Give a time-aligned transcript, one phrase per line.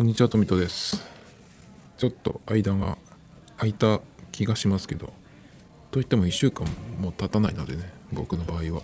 [0.00, 1.04] こんにちは、とみとです。
[1.98, 2.96] ちょっと間が
[3.58, 4.00] 空いた
[4.32, 5.12] 気がしますけど、
[5.90, 6.66] といっても1週間
[6.98, 8.82] も経たないのでね、僕の場合は。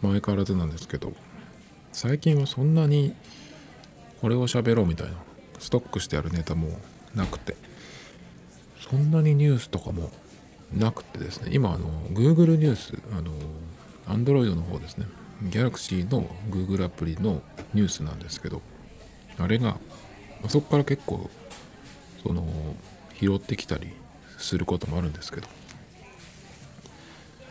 [0.00, 1.12] 前変わらずなんですけど、
[1.92, 3.14] 最近はそんなに
[4.22, 5.16] これを喋ろうみたいな、
[5.58, 6.78] ストックしてあるネタも
[7.14, 7.54] なくて、
[8.90, 10.10] そんなにニュースとかも
[10.74, 13.32] なくてですね、今、あの、Google ニュース、あの、
[14.06, 15.04] Android の方ですね、
[15.50, 17.42] Galaxy の Google アプリの
[17.74, 18.62] ニュースなんですけど、
[19.42, 19.78] あれが、
[20.48, 21.30] そこから結構、
[22.22, 22.44] その、
[23.18, 23.92] 拾ってきたり
[24.38, 25.48] することもあるんですけど、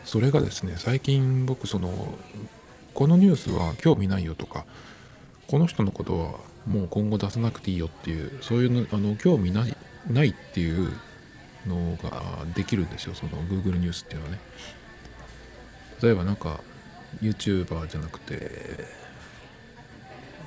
[0.04, 2.14] それがですね、最近僕、その、
[2.94, 4.66] このニュースは興味ないよとか、
[5.46, 6.34] この人のことは
[6.66, 9.76] もう今後出さなくていいよっていう、そういうの、あの、興味ない、
[10.08, 10.92] ないっていう
[11.66, 14.40] のができるんですよ、その Google ニュースっていうのはね。
[16.02, 16.60] 例えばなんか、
[17.22, 18.99] YouTuber じゃなくて、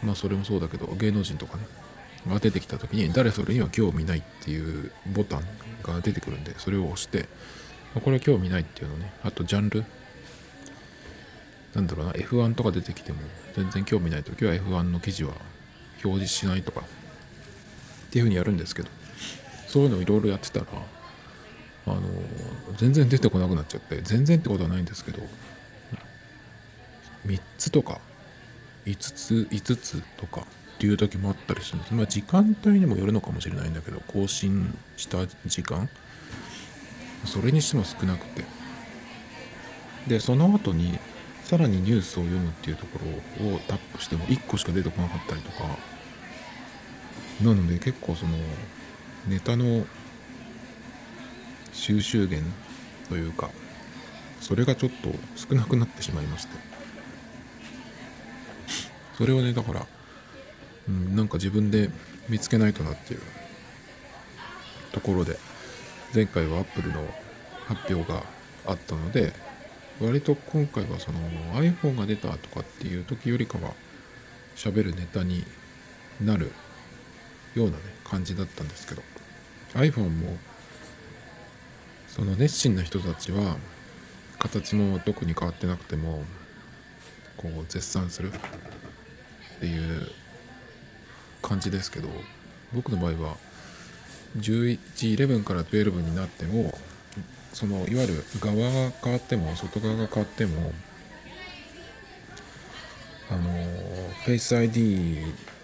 [0.03, 1.63] まあそれもそうだけど芸能人とかね
[2.27, 5.41] が出てきた時に誰それには興味ないっていうボタン
[5.83, 7.27] が出てくるんでそれを押して
[7.93, 9.83] これは興味ないっていうのねあとジャンル。
[11.73, 13.19] なんだろうな F1 とか出てきても
[13.55, 15.33] 全然興味ない時は F1 の記事は
[16.03, 16.83] 表示しないとかっ
[18.11, 18.89] ていうふうにやるんですけど
[19.67, 20.65] そういうのをいろいろやってたら
[21.87, 22.01] あの
[22.77, 25.23] 全然出てこなくなっちゃって全然ってことはないんですけど
[27.25, 27.99] 3つとか
[28.85, 31.93] 5つ5つとかっていう時もあったりするんです。
[31.93, 35.89] まあ時間帯にもよるのかもしれないんだけど更新した時間。
[37.25, 38.43] それにしても少なくて。
[40.07, 40.99] でその後に
[41.45, 42.99] さらにニュースを読むっていうとこ
[43.39, 45.63] ろをタップしても1個しか出てこなかったりとか。
[47.41, 48.33] なので結構その
[49.27, 49.85] ネタの
[51.71, 52.49] 収集源
[53.09, 53.49] というか
[54.39, 56.72] それがちょっと少なくなってしまいまして。
[59.17, 59.85] それをねだから、
[60.89, 61.89] うん、なんか自分で
[62.29, 63.21] 見つけないとなっていう。
[64.93, 65.37] ところで
[66.15, 67.05] 前回は Apple の
[67.65, 68.23] 発表が
[68.65, 69.33] あったので
[69.99, 71.19] 割と今回はその
[71.55, 73.73] iPhone が出たとかっていう時よりかは
[74.55, 75.43] 喋るネタに
[76.21, 76.51] なる
[77.55, 79.01] ようなね感じだったんですけど
[79.73, 80.37] iPhone も
[82.07, 83.57] その熱心な人たちは
[84.37, 86.23] 形も特に変わってなくても
[87.37, 88.31] こう絶賛する
[89.57, 90.09] っていう
[91.41, 92.09] 感じですけど
[92.73, 93.37] 僕の場合は
[94.37, 96.73] 11、11から12になっても
[97.53, 100.71] そのいわゆる側が変わっても外側が変わっても
[103.29, 103.49] あの
[104.25, 105.17] Face ID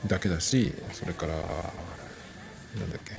[0.08, 3.14] だけだしそれからなんだっけ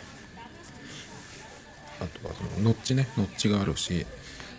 [2.00, 4.06] あとはそのノッチねノッチがあるし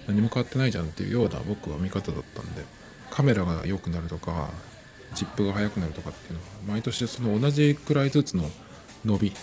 [0.08, 2.64] 何も変わってないじゃんっていうような僕は見方だったんで
[3.10, 4.50] カメラが良くなるとか
[5.16, 8.50] チップが速くなるとかっていうのは毎年その同じくらいずつの
[9.06, 9.34] 伸び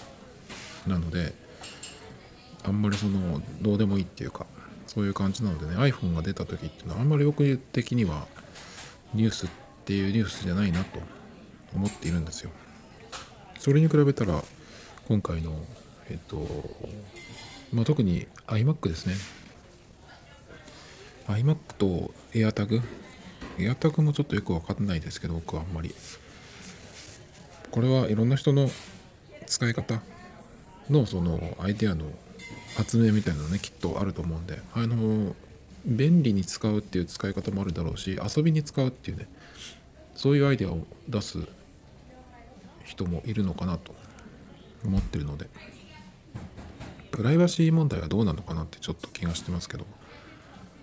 [0.86, 1.34] なので
[2.64, 4.46] あんまりそのどうでもいいっていうか
[4.86, 8.26] そういう感じなのでね iPhone が出た時っていうのはあんまり僕的には
[9.14, 9.50] ニュースっ
[9.84, 11.00] ていうニュースじゃないなと
[11.74, 12.50] 思っているんですよ。
[13.58, 14.42] それに比べたら
[15.06, 15.64] 今回の
[16.10, 16.46] えっと
[17.72, 19.14] まあ特に iMac ですね。
[21.28, 22.82] iMac と AirTag
[23.58, 25.94] エアタグもちょっとよくわかんないですけど、僕はあんまり。
[27.70, 28.70] これはいろんな人の
[29.46, 30.00] 使い方
[30.88, 32.06] のそのアイデアの
[32.76, 35.34] 発明みたいなのね、きっとあると思うんで、あの、
[35.84, 39.26] 便利に使うっていう使い方もあるだろうし、遊びに使うっていうね、
[40.14, 41.38] そういうアイデアを出す
[42.84, 43.94] 人もいるのかなと
[44.84, 45.48] 思ってるので、
[47.10, 49.86] プライバシー問題はどうなのかなってちょっと気がしてますけど、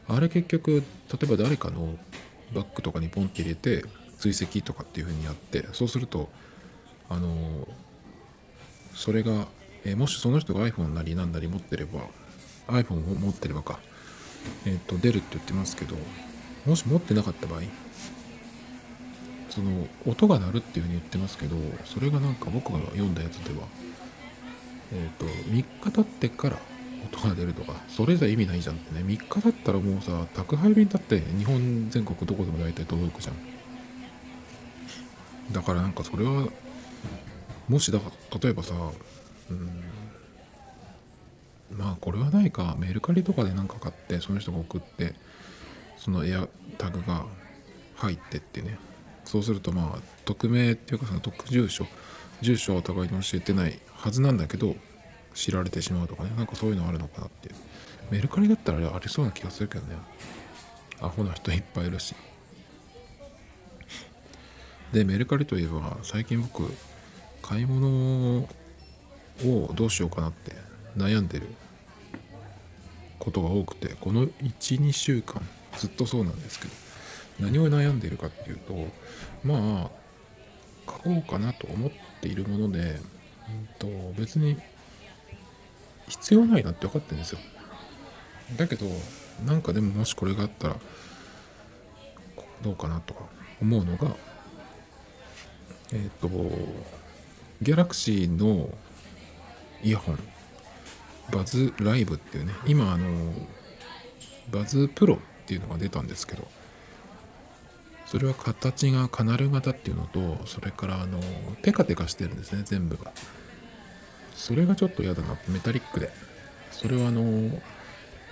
[0.08, 1.97] あれ結局、例えば誰かの
[2.53, 3.83] バッグとかにポンって入れて
[4.17, 6.29] 追跡とかっていう風にやってそうすると
[7.09, 7.67] あの
[8.94, 9.47] それが、
[9.83, 12.00] えもしその人が iPhone なりなんなり持ってれば
[12.67, 13.79] iPhone を持ってればか
[14.66, 15.96] えっ、と出るって言ってますけど
[16.66, 17.61] もし持ってなかった場合
[19.49, 21.55] その音が鳴るっていう風に言ってますけど
[21.85, 23.67] それがなんか僕が読んだやつでは
[24.93, 26.58] えっ、と3日経ってから
[27.11, 29.02] 音が出るとかそれじゃ意味ないじゃんってね。
[29.02, 33.35] 3日だったらもうさ宅配便だって日本全国どこでも大体届くじゃん。
[35.53, 36.47] だからなんかそれは
[37.67, 37.99] もしだ
[38.41, 38.73] 例えばさ
[39.49, 39.84] うん
[41.78, 42.75] まあこれはないか。
[42.78, 45.16] メルカリとかで何か買ってその人が送って
[45.97, 46.47] そのエア
[46.78, 47.25] タグが
[47.96, 48.78] 入ってってね。
[49.23, 51.85] そうするとまあ匿名っていうかその特住所。
[52.41, 54.75] 住所はお互いに教えてないはずなんだけど
[55.35, 56.32] 知られてしまうとかね。
[56.35, 57.55] なんかそういうのあるのかなっていう。
[58.09, 59.96] メルカリだったらありそうな気がするけどね。
[61.02, 62.16] アホな人いっぱいいるし。
[64.91, 66.72] でメルカリといえば最近僕
[67.41, 68.47] 買い物
[69.43, 70.53] をどうしようかなって
[70.96, 71.47] 悩んでる
[73.20, 75.41] ことが多くてこの12週間
[75.78, 76.73] ずっとそうなんですけど
[77.40, 78.87] 何を悩んでいるかっていうと
[79.43, 80.05] まあ
[80.85, 81.91] 買おうかなと思っ
[82.22, 83.87] ているもので、うんと、
[84.17, 84.58] 別に
[86.07, 87.40] 必要ないなって分かってるんですよ。
[88.57, 88.85] だけど
[89.46, 90.75] なんかでももしこれがあったら
[92.61, 93.22] どうかなとか
[93.61, 94.16] 思うのが
[95.91, 96.29] えっ、ー、と
[97.61, 98.69] ギャラクシーの
[99.84, 100.19] イヤホン
[101.31, 103.34] バズライブっていうね今あの
[104.51, 105.17] バズプロっ
[105.47, 106.47] ていうのが出たんですけど
[108.05, 111.19] それは形がカナル型っていうのとそれからあの
[111.63, 113.11] テカテカしてるんですね全部が。
[114.35, 115.37] それがちょっと嫌だな。
[115.47, 116.11] メタリックで。
[116.72, 117.22] それはあの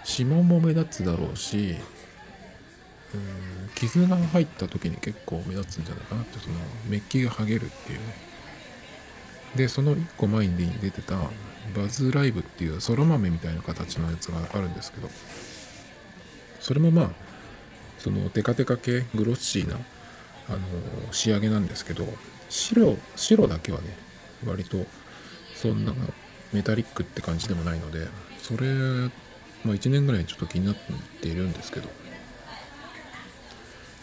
[0.08, 1.76] 指紋も目立つだろうし
[3.14, 6.56] うん傷が入った時に結構目立つんじゃないかなってその
[6.90, 8.16] メッキが剥げるっていうね。
[9.56, 11.16] でその1個前に出てた
[11.76, 15.10] バズライブっていうそら豆みたいな形のやつがあるんですけど。
[16.64, 17.10] それもまあ
[18.00, 19.76] そのテカテカ系グロッシーな
[20.48, 20.60] あの
[21.12, 22.08] 仕上げなんですけど
[22.50, 23.98] 白白だけはね
[24.46, 24.86] 割と
[25.64, 25.94] そんな
[26.52, 28.68] メタリックって感じでもないのでそれ、
[29.64, 30.76] まあ、1年ぐらいちょっと気になっ
[31.22, 31.88] ているんですけど。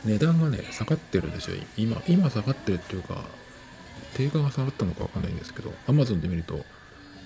[0.06, 1.58] 値段がね下がってるんですよ。
[1.76, 3.22] 今今下がってるっていうか
[4.14, 6.64] 定価が下がったのかわかんないんですけど Amazon で見ると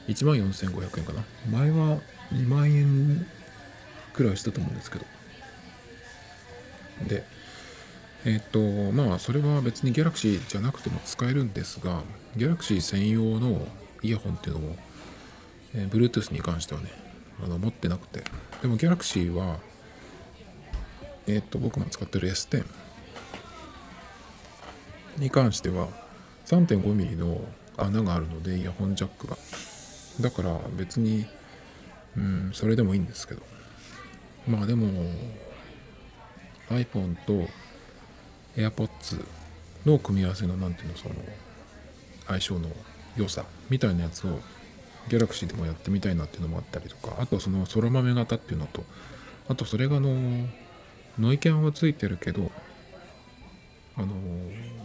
[0.09, 1.23] 1万4500円かな。
[1.49, 1.99] 前は
[2.33, 3.25] 2万円
[4.13, 5.07] くらいしたと思うんですけど。
[7.07, 7.25] で
[8.25, 8.59] えっ、と
[8.91, 12.03] まあそれは別に Galaxy じゃなくても使えるんですが
[12.37, 13.69] Galaxy 専用の
[14.05, 14.77] イヤホンっていうのも、
[15.75, 16.91] えー、Bluetooth に関してはね
[17.43, 18.23] あの持ってなくて。
[18.62, 19.59] でも Galaxy は
[21.27, 22.67] えっ、と僕が使ってる S10
[25.17, 25.89] に関しては
[26.47, 27.41] 3.5mm の
[27.79, 29.37] 穴があるのでイヤホンジャックが。
[30.21, 31.27] だから別に
[32.17, 33.43] うんそれでもいいんですけど。
[34.47, 34.87] まあでも
[36.69, 37.49] iPhone と
[38.57, 39.25] AirPods
[39.87, 41.15] の組み合わせの何ていうのその
[42.27, 42.69] 相性の
[43.16, 44.40] 良さみたいなやつを
[45.08, 48.84] Galaxy でもやってみたいなっていうのもあったりとかあとその空豆型っていうのと
[49.49, 50.49] あとそれがあの
[51.19, 52.50] ノイキャンはついてるけど
[53.96, 54.08] あの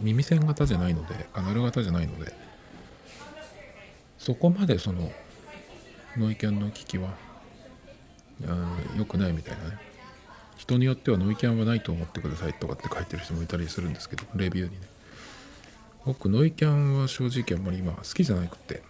[0.00, 2.32] 耳栓型じゃないのでカナル型じゃないので
[4.18, 5.10] そこまでその
[6.16, 7.14] ノイキャンの機器は
[8.96, 9.90] 良くないみたいなね。
[10.56, 14.89] 人によってはノイキャンはないと思ってくださいとかって書いてる人もいたりするんですけどレビューにね。
[16.04, 18.82] 僕ノイキャンは正直あんまり今好きじゃなくて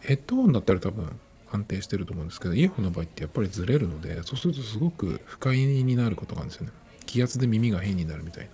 [0.00, 1.18] ヘッドホンだったら多分
[1.50, 6.72] 安定してると思うんですけどイヤホンの場合ってやっぱりずれるのでそうするとすごく不快になることがあるんですよね。
[7.06, 8.50] 気圧で耳が変になるみたいな。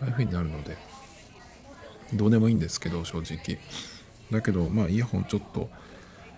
[0.00, 0.76] ああいう風になるので
[2.14, 3.58] どうでもいいんですけど正直。
[4.30, 5.70] だけどまあイヤホンちょっと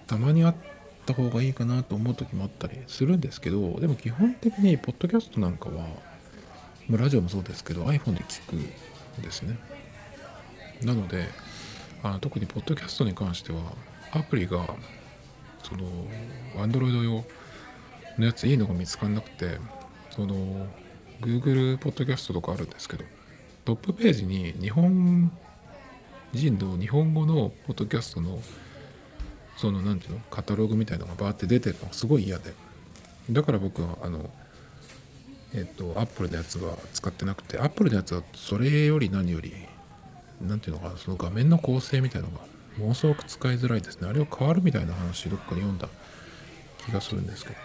[0.07, 0.55] たまにあっ
[1.07, 5.87] た方がいいかなと思う時もあったりするんですけどでも基本的にポッドキャストなんかは
[6.89, 9.59] ラジオもそうですけど iPhone で聞くんですね。
[10.83, 11.29] なので
[12.03, 13.61] あの特にポッドキャストに関しては
[14.13, 14.67] アプリが
[15.63, 15.87] その
[16.57, 17.25] Android 用
[18.19, 19.59] のやついいのが見つかんなくて
[20.11, 20.67] その
[21.21, 23.05] Google ポッドキャストとかあるんですけど
[23.65, 25.31] トップページに日本
[26.33, 28.41] 人の日本語のポッドキャストの
[29.57, 32.55] その何ていうのカタログみたいのがバーって出てるのがすごい嫌で。
[33.31, 34.31] だから僕はあの
[35.55, 39.53] えっとアップルのやつは使ってなくてアップルのやつはそれより何より
[40.41, 42.45] 何ていうのかなその画面の構成みたいなのが
[42.79, 44.09] ものすごく使いづらいですね。
[44.09, 45.89] あれを変わるみたいな話どっかで読んだ
[46.87, 47.57] 気がするんですけど。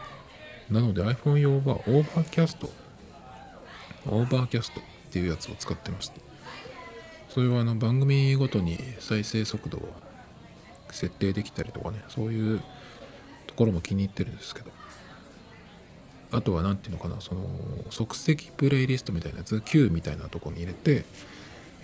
[0.71, 2.71] なので iPhone 用はオーバーキャスト
[4.07, 6.19] オーバーキャストっていうやつを使ってまして。
[7.29, 9.93] それはあの番組ごとに再生速度を
[10.89, 12.61] 設定できたりとかねそういう
[13.45, 14.71] ところも気に入ってるんですけど。
[16.31, 17.47] あとは何ていうのかなその
[17.91, 21.05] 即席プレイリストみたいなやつ Q みたいなとこに入れて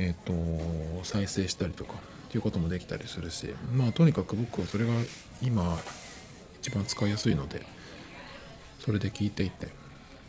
[0.02, 4.94] えっ、ー、と再生したりとかっていうこともできたりするしまあとにかく僕はそれが
[5.42, 5.78] 今
[6.62, 7.66] 一番使いやすいので
[8.80, 9.82] それで聞いていて。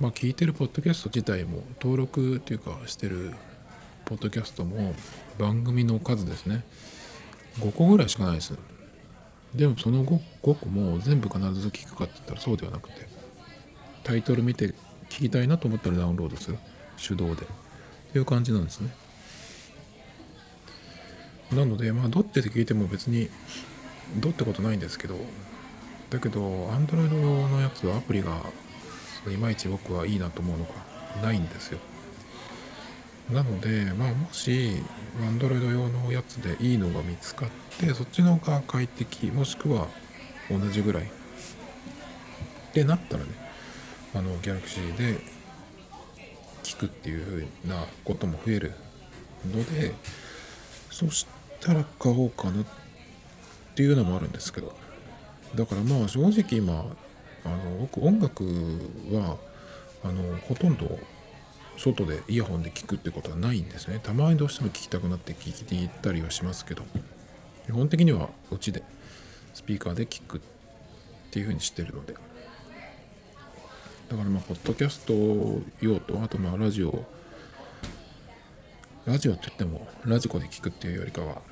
[0.02, 3.32] まあ、聞いてるポッドキャスト自体も登録っていうかしてる
[4.04, 4.96] ポッドキャストも
[5.38, 6.64] 番組の数ですね。
[7.60, 8.58] 5個ぐらいしかないです。
[9.54, 13.06] でもその 5, 5個も全部必ず聞くかって言ったらそうではなくて
[14.02, 14.74] タイトル見て
[15.08, 16.58] 聞きたいなと思ったらダウンロードする。
[16.96, 17.44] 手動で。
[17.44, 17.46] っ
[18.12, 18.92] ていう感じなんですね。
[21.54, 23.28] なのでまあどっちで聞いても別に
[24.16, 25.16] どってことないんですけど
[26.10, 28.42] だけど Android 用のやつはアプリが
[29.28, 31.78] いまいち僕はいいなと思うのがないんですよ。
[33.30, 34.82] なので、まあ、もし
[35.20, 39.86] Android 用のやつでいいのが見つかってそっちの方が快適もしくは
[40.50, 41.04] 同じぐらい。
[41.04, 43.30] ってなったらね
[44.14, 45.20] あの Galaxy で
[46.62, 48.72] 聞くっていう風なことも増える
[49.46, 49.92] ので
[50.90, 51.26] そし
[51.62, 52.64] たら買おうかなっ
[53.74, 54.76] ていうのもあるんですけど。
[55.54, 56.84] だからまあ正直今
[57.44, 58.44] あの僕音楽
[59.12, 59.36] は
[60.02, 60.98] あのほとんど
[61.76, 64.00] 外でイヤホンで聞くってことはないんですね。
[64.02, 66.84] たまにどうしても聞きたくなって聞いていったりはしますけど。
[67.66, 68.82] 基本的にはうちで
[69.54, 70.40] スピーカーで聞くっ
[71.30, 72.14] ていうふうにしてるので。
[72.14, 72.18] だ
[74.16, 75.14] からまあポッドキャスト
[75.80, 77.04] 用とあとまあラジオ。
[79.04, 81.42] ラジオって言ってもラジコで聞くっていうよりかは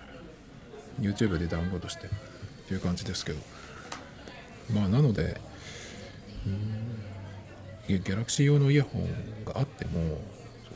[1.00, 2.10] YouTube でダウンロードしてっ
[2.68, 3.40] ていう感じですけど。
[4.72, 5.40] まあなので
[7.88, 10.20] ギャラクシー用のイヤホンがあっても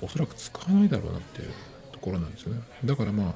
[0.00, 1.52] おそらく使わないだろうなっていう
[1.92, 2.60] ところなんですよね。
[2.84, 3.34] だからまあ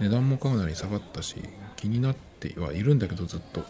[0.00, 1.36] 値段もかなり下がったし
[1.76, 3.64] 気になってはいるんだけどずっと。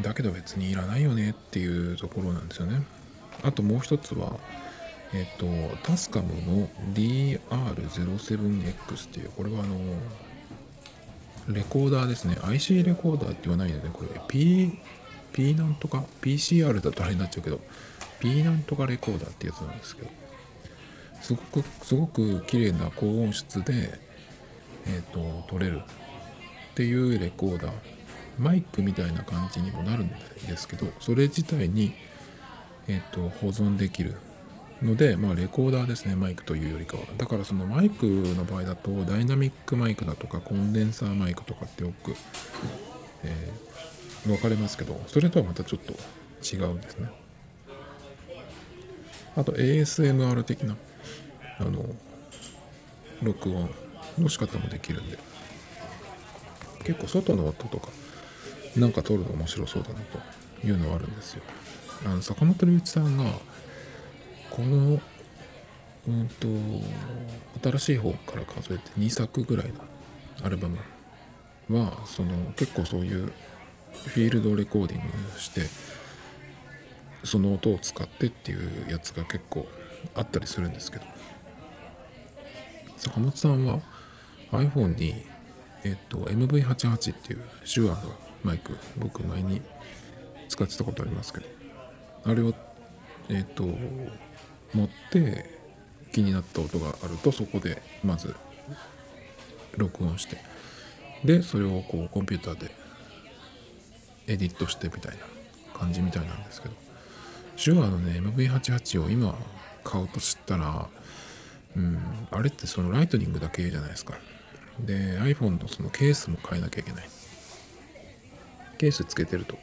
[0.00, 2.82] だけど別にいらないよねっていうところなんですよね。
[3.42, 4.38] あともう一つは
[5.14, 5.46] えっ、と
[5.84, 9.76] タスカムの DR07X っていうこれはあの
[11.48, 12.36] レコーダーですね。
[12.42, 13.82] IC レコーダーって言わないでね。
[13.92, 14.78] これ P
[15.32, 17.60] P なんとか PCR だとあれになっちゃうけど
[18.20, 20.08] P なんとかレコーダーってやつなんですけど
[21.20, 23.98] すごくすごく綺麗な高音質で
[24.86, 27.96] えっ、と撮れるっていうレコーダー。
[28.38, 31.94] マイクみたいな感じにもなるんですけどそれ自体に
[32.88, 34.14] えっ、と保存できる
[34.82, 37.04] ので、まあ、レコーダーですね、マイクというよりかは。
[37.16, 42.14] だからそのマイクの場合だと、ダイナミックマイクだとか、コンデンサーマイクとかってよく、
[43.24, 45.94] えー、分かれますけど、それとはまたちょっと
[46.44, 47.08] 違うんですね。
[49.36, 50.76] あと ASMR 的な、
[51.58, 51.84] あの、
[53.22, 53.70] 録音
[54.18, 55.18] の仕方もできるんで、
[56.84, 57.88] 結構外の音とか、
[58.76, 60.00] なんか撮るの面白そうだな
[60.60, 61.42] というのはあるんですよ。
[62.04, 63.24] あの坂本龍一さんが、
[64.56, 64.98] この
[66.08, 66.48] うんと
[67.62, 69.74] 新しい方から数えて2作ぐらいの
[70.42, 70.78] アルバム
[71.68, 73.26] はその結構そういう
[73.92, 75.60] フィールドレコーディングして
[77.22, 79.66] その音を使ってっていうやつが結構
[80.14, 81.04] あったりするんですけど。
[82.96, 83.80] 坂本さんは
[84.52, 85.26] iPhone に
[85.84, 87.40] えっと MV88 っていう
[87.72, 89.60] 手話のマイク僕前に
[90.48, 91.46] 使ってたことありますけど
[92.24, 92.54] あれを
[93.28, 93.64] えっと
[94.74, 95.50] 持って
[96.12, 98.34] 気になった音があるとそこでまず
[99.76, 100.38] 録音して
[101.24, 102.70] でそれをこうコンピューターで
[104.26, 106.74] エディットしてみたいな感じみたいなんですけど
[107.62, 109.34] 手話のね MV88 を今
[109.84, 110.88] 買うとしたら
[111.76, 111.98] うん
[112.30, 114.14] あれってそのライトニングだけじゃないですか。
[114.80, 117.08] で iPhone のそのケースも変えなきゃいけない。
[118.78, 119.56] ケースつけてると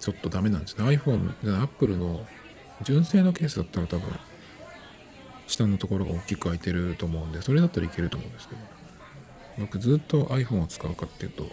[0.00, 0.76] ちょっとダメなんです。
[0.78, 2.26] ね iPhone Apple の
[2.82, 4.08] 純正のケースだったら多分
[5.46, 8.78] 下のところが大きく開いてると思うんでそれだったらいけると思うんですけど。
[9.58, 11.46] 僕ずっと iPhone を使うかっていうと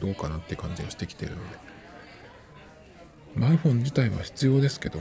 [0.00, 1.58] どうかなって感じがしてきてるので、
[3.34, 5.00] まあ、iPhone 自体は必要ですけど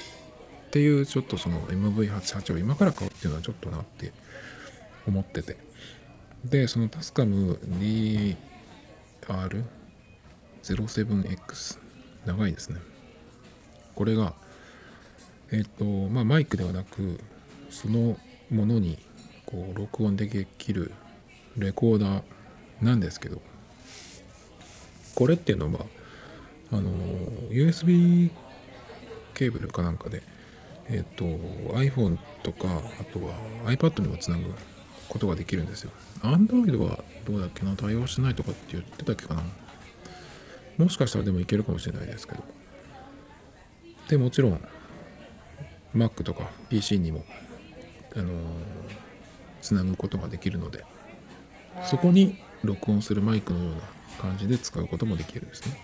[0.70, 4.12] ていうちょっとその MV88 を今から買うっていうのはちょっとなって
[5.08, 5.56] 思ってて。
[6.44, 7.58] でそのタスカム
[10.62, 11.80] DR07X
[12.24, 12.78] 長いですね。
[13.96, 14.34] これが
[15.50, 17.18] えっ、とまあマイクではなく
[17.68, 18.16] その
[18.48, 19.00] ものに
[19.44, 20.92] こう録音できる
[21.56, 22.22] レコーダー
[22.80, 23.42] なんですけど。
[25.16, 25.84] これっていうのは
[26.72, 26.90] あの
[27.50, 28.30] USB
[29.34, 30.22] ケーブルかなんかで
[30.90, 32.66] えっ、と iPhone とか
[33.00, 33.34] あとは
[33.66, 34.54] iPad にもつなぐ
[35.08, 35.90] ことができるんですよ。
[36.22, 37.76] Android はどうだっけな？
[37.76, 39.42] 対応してないとかって言ってたっけかな？
[40.78, 42.42] もしかしたらでもいけるかもしれないですけど。
[44.08, 44.60] でもちろん
[45.94, 47.24] Mac とか PC にも
[48.16, 48.32] あの
[49.60, 50.84] つなぐことができるので
[51.84, 53.80] そこに録音するマイクのような
[54.18, 55.78] 感じで使うこともできるんですね。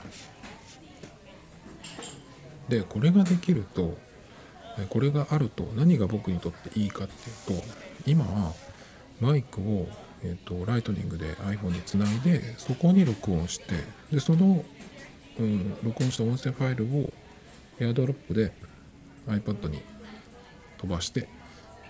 [2.69, 3.97] でこれができると
[4.89, 7.67] これがあると何が僕にとっていいかっていうと
[8.07, 8.53] 今は
[9.21, 9.87] マイクを、
[10.23, 13.75] えーと、ライトニングで iPhone につないでそこに録音して
[14.11, 14.65] でその、
[15.39, 17.13] うん、録音した音声ファイルを
[17.79, 18.53] AirDrop で
[19.29, 19.81] iPad に
[20.79, 21.29] 飛ばして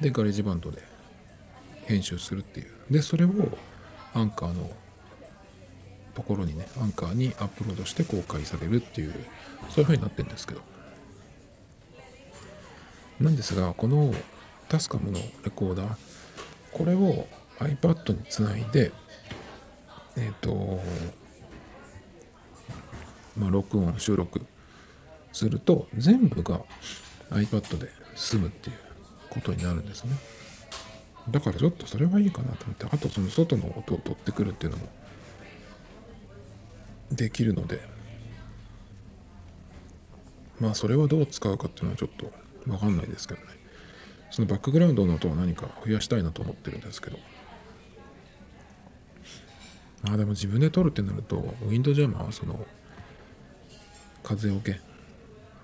[0.01, 0.83] でガレージバンドで
[1.87, 2.71] 編集するっていう。
[2.91, 3.31] でそれを
[4.13, 4.71] アンカーの
[6.15, 9.13] ところにねアンカーにアップロードして公開されるっていう
[9.71, 10.61] そういう風になってるんですけど。
[13.21, 14.13] なんですがこの
[14.69, 15.97] タスカムのレコーダー
[16.73, 17.27] これを
[17.61, 18.93] iPad につないで
[20.17, 20.81] えっ、ー、と
[23.37, 24.45] まあ録音収録
[25.33, 26.61] すると全部が
[27.31, 28.77] iPad で済むっていう
[29.31, 30.13] ことになるんですね。
[31.31, 34.89] だからちょっとそれはいいかなと思ってあとその外の音を取ってくるっていうのも
[37.11, 37.95] できるので。
[40.61, 42.33] まあそれはどう使うかっていうのはちょっと
[42.67, 43.47] 分かんないですけどね。
[44.31, 47.19] そのバックグラウンドの音を何か増やしたいなと思ってるんですけど。
[50.03, 52.67] まあでも自分で撮るってなるとウィンドジャマーはその
[54.23, 54.81] 風よけ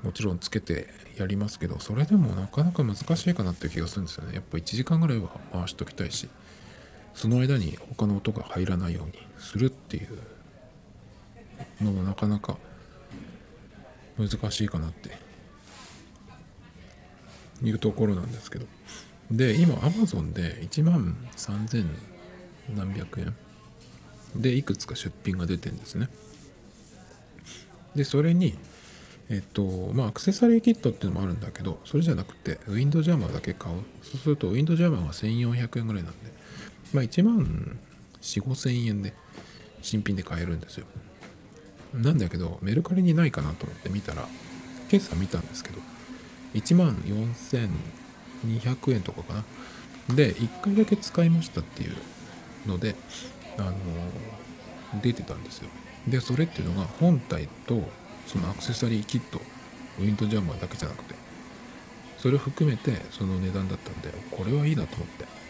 [0.03, 4.35] もちろんつけてやりますけどそれでもなかなか難しいかなっていう気がするんですよね。
[4.35, 6.29] やっぱ1時間ぐらいは回しときたいし
[7.15, 10.19] その間に他の音が入らないようにするっていう
[11.81, 12.57] のもなかなか
[14.19, 15.17] 難しいかなって
[17.63, 18.67] いうところなんですけど。
[19.31, 21.87] で今 Amazon で1万3000
[22.75, 23.35] 何百円。
[24.35, 26.09] でいくつか出品が出てるんですね。
[27.95, 28.57] でそれに
[29.29, 33.77] えっとまあアクセサリーキットっていうのもあるんだけどそれじゃなくてウィンドジャーマーだけ買う。
[34.03, 36.19] そうするとウィンドジャーマーが1400円ぐらいなんで
[36.93, 37.79] まあ1万
[38.21, 39.15] 4 5 0円で
[39.83, 40.87] 新品で買えるんですよ。
[41.95, 44.29] なんだけどメルカリにないかなと思って見たら
[44.91, 45.79] 今朝見たんですけど
[46.55, 46.97] 1万
[48.51, 49.45] 4200円とかかな。
[50.15, 51.97] で1回だけ使いましたっていう
[52.67, 52.97] ので
[53.59, 53.73] あの
[55.01, 55.69] 出てたんですよ。
[56.09, 57.89] でそれっていうのが本体と
[58.27, 59.41] そのアクセサリーキット
[59.99, 61.15] ウィンドジャマーだけじゃなくて
[62.19, 65.41] それを含めてその値段だったんでこれはいいなと思って。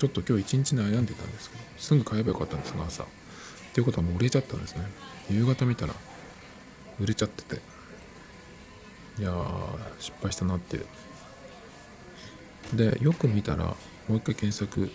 [0.00, 3.04] ちょっと今日一日悩んでたんですけどすぐ買えばよかったんですが朝。
[3.70, 4.84] っていうことはもう売れちゃったんですね。
[5.30, 5.94] 夕方見たら
[6.98, 7.60] 売れちゃってて。
[9.18, 9.34] いや
[9.98, 10.80] 失敗したなって。
[12.74, 13.74] でよく見たらも
[14.10, 14.90] う一回検索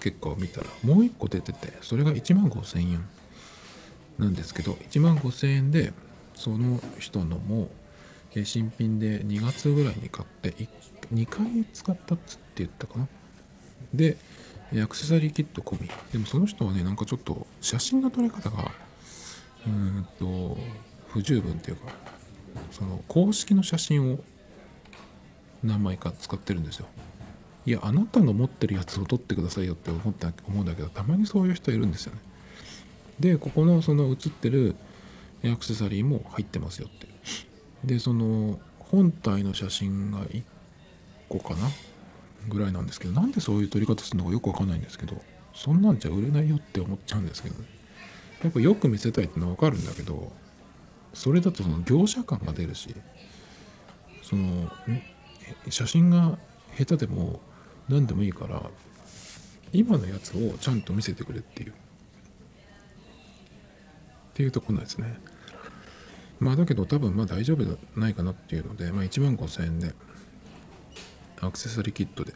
[0.00, 3.08] 結果を見たらもう一個出ててそれが1万5000円
[4.18, 5.92] なんですけど1万5000円で
[6.34, 7.70] その人のも
[8.44, 10.54] 新品で2月ぐらいに買って
[11.12, 13.08] 2回使ったっつって言ったかな。
[13.94, 14.16] で
[14.72, 15.90] アクセサリーキット込み。
[16.12, 18.70] でもその人はねなんかちょっと写真の撮り方が
[19.66, 20.58] うんと
[21.08, 21.92] 不十分っていうか
[22.70, 24.18] その公式の写真を
[25.62, 26.86] 何枚か使ってるんですよ。
[27.66, 32.20] いやあなたの持ってるやつを撮ってくださいよって思った思うんだけどたまにそういう人いるんですよね。
[33.20, 34.74] でここのその写ってる
[35.44, 37.06] アクセサリーも入ってますよって。
[37.84, 40.42] でその本体の写真が1
[41.28, 41.68] 個かな。
[42.48, 45.20] ぐらいなんですけどなんでそういう撮り方するのかよくわかんないんですけど
[45.54, 47.68] そんなんじゃ売れないよって思っちゃうんですけどね。
[48.42, 50.30] やっぱよく見せたいってのはわかるんだけど
[51.14, 52.94] それだとその業者感が出るし
[54.22, 54.70] その
[55.70, 56.38] 写真が
[56.76, 57.40] 下手でも
[57.88, 58.62] 何でもいいから
[59.72, 61.70] 今のやつをちゃんと見せてくれっていう。
[61.70, 61.74] っ
[64.34, 65.16] ていうところなんですね。
[66.40, 69.94] まあだけど多分まあ大丈夫じゃないかなっていうので、まあ、1万5000円で
[71.46, 72.32] アクセサリーキットで。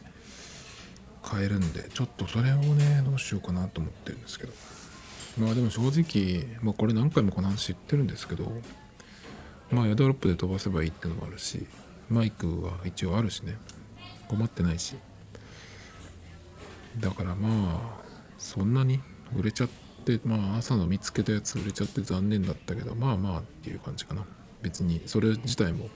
[1.21, 4.53] 買えるんでちょっとそれをねどうしようかなと思ってるんですけど。
[5.37, 8.51] まあでも正直、まあ、これ何回もこの話知ってるんですけど
[9.71, 11.65] まあエアドロップで飛ばせばいいってのもあるし
[12.09, 13.57] マイクは一応あるしね。
[14.27, 14.95] 困ってないし。
[16.99, 18.03] だからまあ
[18.37, 18.99] そんなに
[19.35, 19.69] 売れちゃっ
[20.05, 24.25] てまあ朝の見つけたやつ売れちゃって残念だったけどまあまあっていう感じかな。
[24.61, 25.89] 別にそれ自体も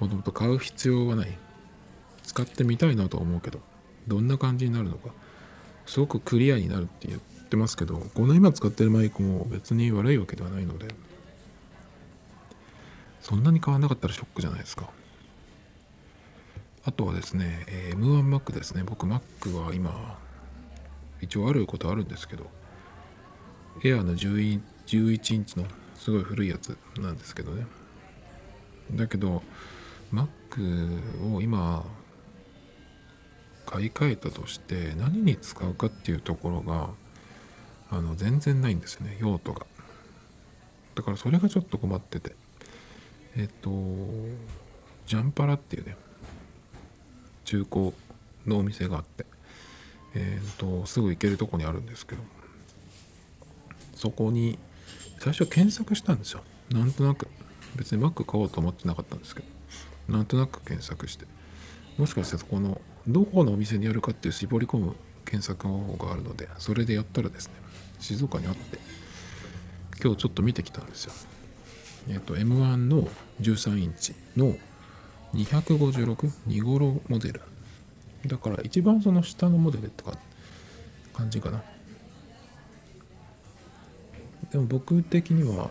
[0.00, 1.38] もともと買う必要はない
[2.30, 3.58] 使ってみたいなと思うけど
[4.06, 5.10] どんな感じになるのか。
[5.86, 10.86] すごくクリアになるって言ってますけどこの今使ってるマイクも別に悪いわけではないので
[13.20, 14.88] そんなに変わんなかったらショックじゃないですか。
[16.84, 18.84] あとはですね、えー、M1Mac ですね。
[18.84, 20.16] 僕 Mac は今
[21.20, 22.46] 一応あることあるんですけど
[23.84, 24.60] エアの11
[25.34, 25.66] インチの
[25.96, 27.66] すごい古いやつなんですけどね。
[28.92, 29.42] だけど
[30.12, 31.84] Mac を今
[33.70, 36.88] 買い替えたとして何に使うかっていうところが
[37.88, 39.64] あの全然ないんですね用途が。
[40.96, 42.34] だからそれがちょっと困ってて。
[43.36, 43.70] えっと
[45.06, 45.94] ジャンパラっていうね
[47.44, 47.92] 中古
[48.44, 49.24] のお店があって
[50.16, 52.22] えっとすぐ行けるとこにあるんですけど
[53.94, 54.58] そこに
[55.20, 56.42] 最初検索したんですよ。
[56.70, 57.28] なんとなく。
[57.76, 59.46] 別に Mac 買おうと思ってなかったんですけど
[60.08, 61.24] なんとなく検索して
[61.98, 67.54] もしかしてそこのどこのお店にあるかっていう絞り込む検索方法があるのでそれでやったらですね
[68.00, 68.78] 静岡にあって
[70.02, 71.12] 今日ちょっと見てきたんですよ。
[72.08, 73.06] えっ、と M1 の
[73.42, 74.54] 13インチの
[75.34, 77.42] 2562頃モデル。
[78.26, 80.16] だから一番その下のモデルってか
[81.12, 81.62] 感じかな。
[84.50, 85.70] でも僕的には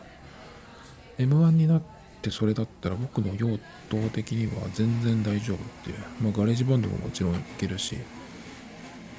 [1.17, 1.98] M1 になって
[2.29, 3.57] それだったら僕の用
[3.89, 7.97] 途的には全然大丈夫っていう、まあ、ガレージバンドももちろんいけるし、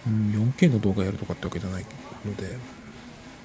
[0.06, 1.86] うん、4K の動画やるとかってわけじゃない
[2.26, 2.58] ので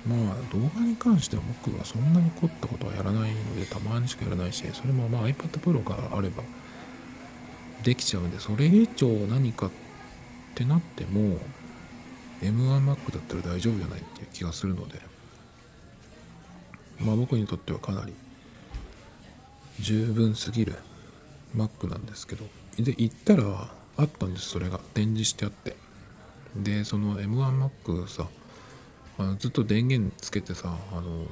[0.05, 6.43] まあ動画に関しては僕はそんなに凝ったことはやらないのでたまにしかやらないしそれもまあ iPad Pro があれば
[7.83, 9.71] できちゃうんでそれ以上何かっ
[10.53, 11.39] てなっても
[12.41, 14.99] M1Mac だったら大丈夫じゃないっていう気がするので
[16.99, 18.13] まあ僕にとってはかなり
[19.79, 20.75] 十分すぎる。
[21.55, 22.45] Mac なんですけど。
[22.77, 24.79] で行ったらあったんですそれが。
[24.93, 25.75] 展示してあって。
[26.55, 28.27] でその M1Mac さ
[29.17, 31.25] あのずっと電源つけてさあの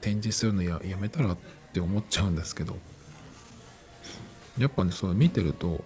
[0.00, 1.36] 展示するのややめたらっ
[1.72, 2.76] て思っちゃうんですけど。
[4.58, 5.84] やっぱねそれ見てると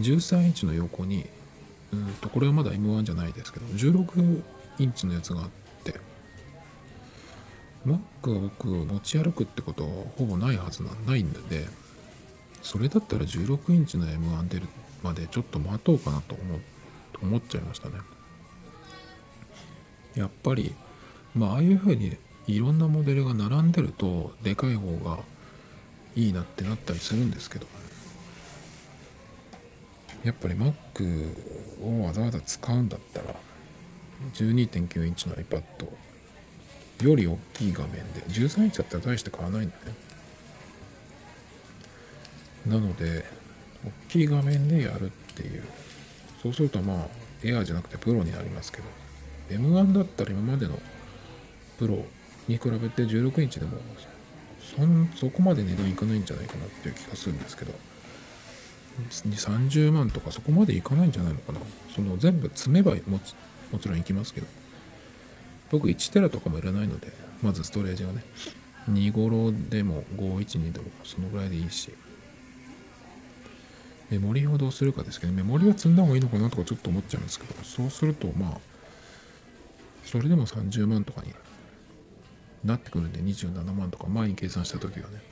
[0.00, 1.26] 13インチの横に
[1.92, 4.42] うんとこれはまだ M1 じゃないですけど16
[4.78, 5.61] インチのやつがあって
[7.86, 11.38] Mac は僕持ち歩くってことはほぼないはずなんないんで
[12.62, 14.66] それだったら16インチの M1 出る
[15.02, 16.60] までちょっと待とうかなと思
[17.22, 17.94] 思っちゃいましたね。
[20.16, 20.74] やっぱり
[21.34, 22.16] まあああいう風に
[22.46, 25.18] いろんなモデルが並んでるとでかい方が
[26.16, 27.66] いいなってなったりするんですけど。
[30.24, 31.34] やっぱり Mac
[31.82, 33.34] をわざわざ使うんだったら
[34.34, 35.62] 12.9インチの iPad
[37.00, 39.94] より大きい画面で13インチだったら大して買わないんだね。
[42.66, 43.24] なので
[43.84, 45.64] 大きい画面でやるっていう。
[46.42, 47.06] そうするとまあ
[47.44, 48.84] エアーじゃなくてプロになりますけど
[49.50, 50.78] M1 だったら今までの
[51.78, 52.04] プロ
[52.48, 53.78] に比べて16インチでも
[54.76, 57.72] そんそこまで値段いかないんじゃないかなっていう気がするんですけど
[59.10, 61.60] 30万とかそこまでいかないんじゃないのかな。
[61.94, 63.34] その全部積めばもち
[63.70, 64.61] もちろんいきますけど。
[65.72, 67.08] 僕1テラとかもいらないので
[67.42, 68.22] まずストレージがね。
[68.90, 71.92] 2頃でも512でもそのぐらいでいいし。
[74.10, 78.58] メモリをどうするかですけどメモリは積んだ方がいいのかなとかちょっと思っちゃうんですけどそうするとまあ
[80.04, 81.32] それでも30万とかに
[82.62, 85.22] なってくるんで27万とか前に計算した時はね。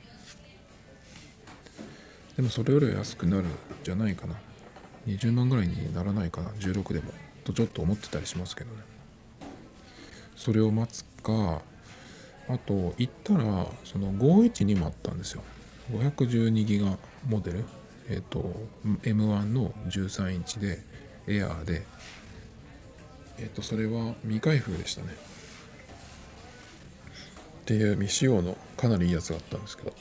[2.35, 3.45] でもそれより安くなる
[3.83, 4.35] じゃないかな。
[5.05, 6.49] 20万ぐらいにならないかな。
[6.51, 7.11] 16でも
[7.43, 8.81] とちょっと思ってたりしますけどね。
[10.41, 11.61] それを待つか
[12.49, 15.43] あと行ったらその512もあったんですよ。
[15.91, 17.63] 512ギガモデル。
[18.09, 18.51] えっ、ー、と
[19.03, 20.79] M1 の13インチで
[21.27, 21.83] エアーで。
[23.37, 25.09] えっ、ー、とそれは未開封でしたね。
[27.61, 29.93] っていう未使用のかなりいいやつがあったんですけど。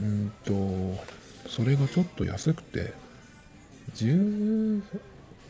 [0.00, 1.04] うんと
[1.46, 2.94] それがちょっと安くて
[3.96, 4.82] 10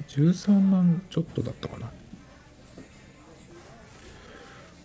[0.08, 1.92] 13万ちょっとだったかな。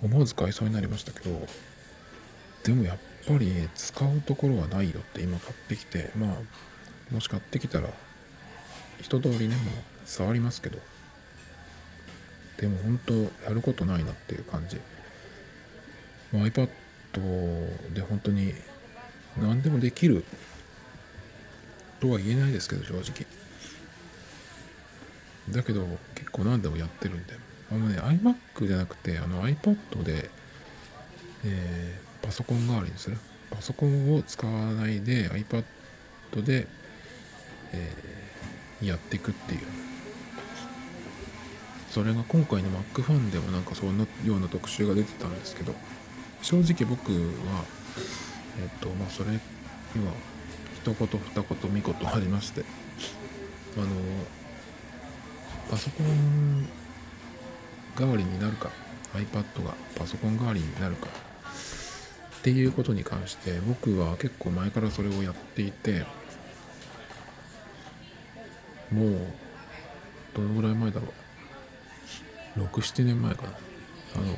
[0.03, 1.47] 思わず買いそうになりましたけど
[2.63, 7.89] でもやっぱり使うところはないよって今買ってきてまあもし買ってきたら
[9.01, 9.65] 一通りねもう
[10.05, 10.77] 触りますけど
[12.57, 14.77] でも本当やることないなっていう感じ、
[16.31, 16.69] まあ、iPad
[17.93, 18.53] で本当に
[19.37, 20.23] 何でもできる
[21.99, 23.25] とは言えないですけど正直。
[25.49, 25.85] だけど
[26.15, 27.33] 結構何でもやってるんで。
[27.73, 30.29] あのね iMac じゃなくてあの iPad で、
[31.43, 33.17] えー、パソコン代わりにする？
[33.49, 35.63] パソコンを使わないで iPad
[36.43, 36.67] で、
[37.71, 39.61] えー、やっていくっていう。
[41.89, 45.75] それが今回の Mac ファンでもなんかそんなような特集が出てたんですけど
[46.41, 47.63] 正直僕は
[48.59, 49.41] えっ、とまあそれには
[50.75, 52.65] 一言二言三言ありまして
[53.77, 53.85] あの
[55.69, 56.67] パソコン
[57.97, 58.69] 代わりになるか
[59.13, 61.07] iPad がパソコン代わりになるか。
[61.07, 66.05] っていうことに関して僕は結構前からそれをやっていて
[68.91, 69.17] もう
[70.35, 71.07] どのぐらい前だろ
[72.57, 72.59] う。
[72.59, 73.49] 67年前かな。
[74.15, 74.33] あの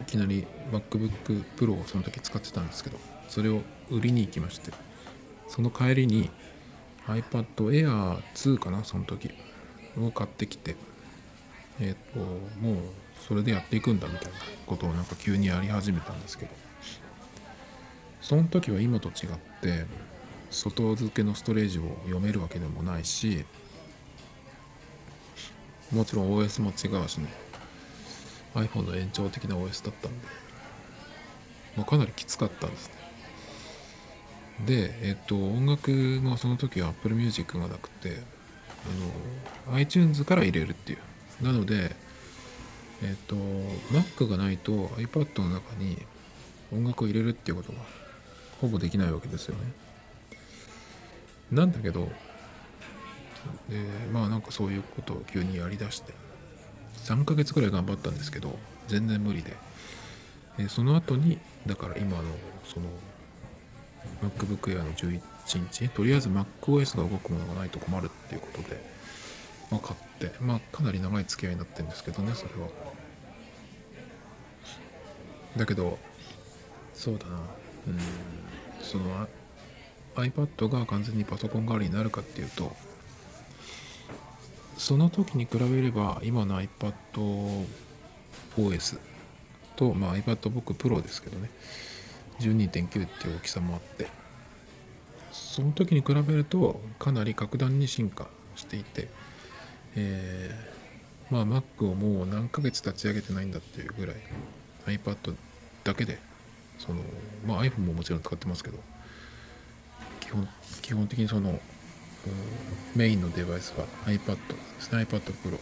[0.00, 2.98] いきなり MacBook Pro をその時使ってたんですけど
[3.28, 4.72] それを売りに行きまして
[5.48, 6.30] その帰りに
[7.06, 9.30] iPad Air 2かなその時
[9.98, 10.76] を買ってきて
[11.80, 12.18] えっ、ー、と
[12.60, 12.76] もう
[13.26, 16.68] それでやっていくんだみたいなことをなんか急にやり始めたんですけど。
[18.20, 19.14] その時は今と違っ
[19.62, 19.86] て
[20.50, 23.44] 外付けのストレージを読めるわけでもないし
[25.90, 27.28] もちろん OS も違うしね。
[28.54, 30.26] iPhone の延長的な OS だったんで、
[31.76, 32.94] まあ、かなりきつかったんですね。
[34.66, 35.90] でえっ、と音楽
[36.22, 38.20] もその時は Apple Music がなくて
[39.66, 40.98] あの iTunes から入れるっていう
[41.42, 41.94] なので
[43.02, 45.98] えっ、と Mac がないと iPad の中に
[46.72, 47.78] 音楽を入れるっていうことが
[48.60, 49.72] ほぼできないわけですよね。
[51.52, 52.10] なんだけど
[53.68, 53.78] で
[54.12, 56.12] まあなんかそういうことを急にやりだして
[57.04, 59.56] 3ヶ月くらい頑張ったんですけど全然無理で。
[60.58, 62.24] でその後にだから今の
[62.64, 62.86] その
[64.22, 65.20] MacBook Air の11
[65.58, 68.82] インチとりあえず MacOS が動くものがないと困るっていうことで、
[69.70, 72.68] まあ、買ってまあかなり長い付き合いになってるんですけどねそれは。
[75.56, 75.98] だけど
[76.94, 77.38] そうだな。
[77.88, 77.98] うん。
[78.80, 79.28] その
[80.16, 82.74] iPad が完全にパソコン代わりになるかっていうと
[84.76, 88.98] その時に比べれば今の iPadOS
[89.76, 91.50] と、まあ、iPadBook Pro ですけどね
[92.40, 94.08] 12.9っていう大きさもあって
[95.32, 99.08] その時に比べるとかなり格段に進化していて、
[99.96, 104.16] えー、まあ Mac をもう何ヶ月立ち上げてないんだっていうぐらい
[104.86, 105.34] iPad
[105.84, 106.18] だけで
[106.78, 107.00] その
[107.46, 108.78] まあ iPhone ももちろん使ってますけど
[110.20, 110.48] 基本
[110.82, 111.58] 基本的にその
[112.94, 115.58] メインのデバイスは iPad ですね iPad Pro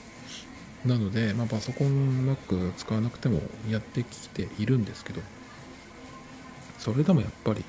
[0.85, 5.21] なので、まあ、パソコン Mac 使わなくてもやってきているんですけど
[6.79, 7.65] それでもやっぱり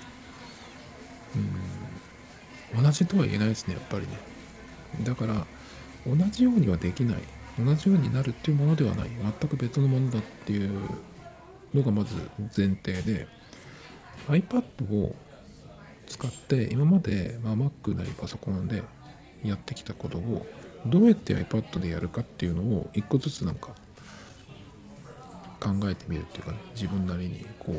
[1.36, 4.20] うん同じとは言えないですねやっぱりね。
[5.04, 5.46] だから
[6.08, 7.17] 同じようにはできない。
[7.60, 9.10] 同じようになるっていうものではない。
[9.39, 10.72] 全く別のものだっていう
[11.74, 12.15] のがまず
[12.56, 13.28] 前提で。
[14.28, 15.15] iPad を
[16.06, 18.84] 使って今まで、まあ、Mac なりパソコンで
[19.43, 20.46] やってきたことを
[20.86, 23.70] どうやって iPad でやるかっていうのを一個ずつなんか
[25.60, 26.58] 考えてみるっていうかね。
[26.76, 27.74] 自分なりにこ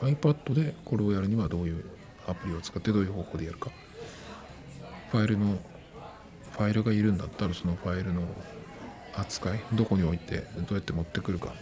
[0.00, 1.84] う iPad でこれをやるにはどういう
[2.26, 3.70] アプリを使ってどういう方法でやるか。
[5.10, 5.58] ファイルの
[6.52, 8.22] ファイルがいるんだったらそのファイルの
[9.14, 11.48] 扱いどこに置いてどうやって持ってくるか。
[11.48, 11.52] っ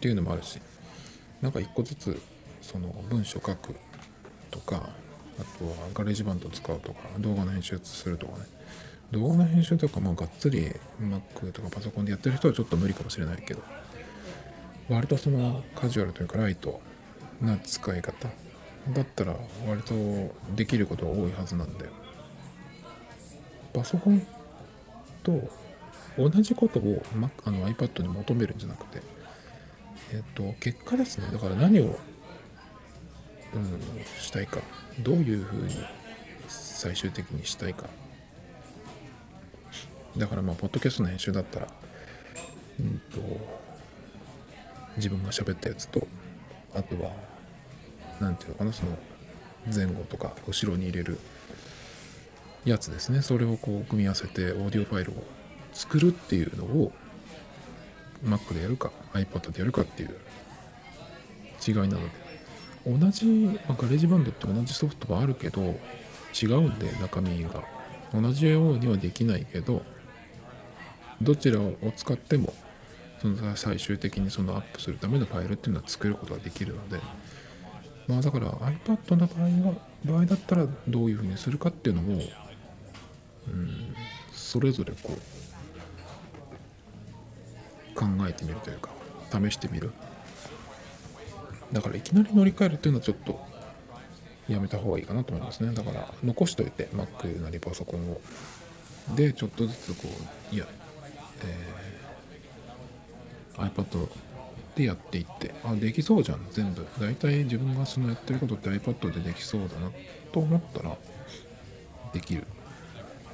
[0.00, 0.60] ていうのもあるし。
[1.40, 2.20] なんか一個ずつ
[2.60, 3.74] その文章書く
[4.50, 4.88] とか
[5.38, 8.46] あとはガレージバンド使うとか動画の編集するとかね。
[9.12, 13.62] 動画の編集とかまあがっつり Mac とかパソコンでやってる人はちょっと無理かもしれないけど。
[14.88, 16.80] 割とそのカジュアルというかライト
[17.40, 18.28] な使い方
[18.90, 19.94] だったら割と
[20.56, 21.84] できることが多いはずなんで。
[23.78, 24.26] パソコン
[25.22, 25.40] と
[26.18, 29.00] 同じことを、Mac、あの iPad に求めるんじゃなくて
[30.12, 31.28] えっと結果ですね。
[31.32, 31.96] だから何を
[33.54, 33.80] うん、
[34.20, 34.60] したいか。
[35.00, 35.74] どういうふうに
[36.48, 37.86] 最終的にしたいか。
[40.16, 41.68] だからまあポッドキャストの編集だったら
[42.80, 43.20] うんと
[44.96, 46.06] 自分が喋ったやつと
[46.74, 47.12] あとは
[48.20, 48.98] 何て言うのかなその
[49.72, 51.18] 前後とか後ろに入れる
[52.68, 53.22] やつですね。
[53.22, 55.14] それをこう組み合わせてオーディオファイルを
[55.72, 56.92] 作るっていうのを
[58.24, 60.16] Mac でやるか iPad でやるかっていう
[61.66, 62.28] 違いなので。
[62.86, 65.78] 同じ、まあ、 GarageBand って同じソフトはあるけど
[66.40, 67.64] 違うんで中身が。
[68.12, 69.82] 同じようにはできないけど
[71.20, 72.54] どちらを使っても
[73.20, 77.00] その最終的にそのアップするためのファイルっていうのは作ることができるので。
[78.06, 82.22] まあだから iPad の場合は場合だったらどういうふうにするかっていうのも
[84.32, 85.16] それぞれこう
[87.94, 88.90] 考えてみるというか
[89.30, 89.92] 試してみる。
[91.72, 93.46] だからいきなり乗り換えるっていうのはちょっと
[94.48, 95.74] やめた方がいいかなと思いますね。
[95.74, 98.20] だから残しといて Mac なりパソコンを。
[99.14, 100.08] でちょっとずつこ
[100.52, 100.66] ういや、
[101.42, 104.08] えー、iPad
[104.76, 106.46] でやっていってあできそうじゃん。
[106.50, 106.86] 全部。
[107.00, 109.90] 大体自分がそのやってることって iPad でできそうだな
[110.32, 110.96] と思ったら
[112.12, 112.46] できる。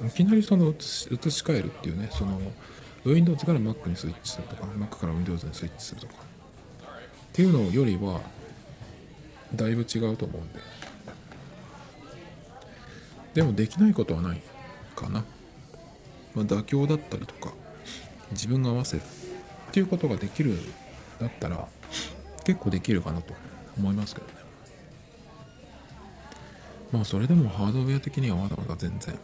[0.03, 2.39] いきなりその移し移し替えるっていうねその
[3.05, 6.13] Windows から Mac にスイッチするとか Mac から Windows にスイッチするとか。
[6.15, 6.17] っ
[7.33, 8.21] ていうのよりは
[9.53, 10.59] だいぶ違うと思うんで。
[13.33, 14.41] でもできないことはない
[14.95, 15.25] かな、
[16.33, 17.53] まあ、妥協だったりとか
[18.31, 20.57] 自分が合わせるっていうことができる
[21.19, 21.67] だったら
[22.45, 23.33] 結構できるかなと
[23.77, 24.33] 思いますけどね。
[26.93, 29.19] まあそれでもハードウェア的にはまだまだ全然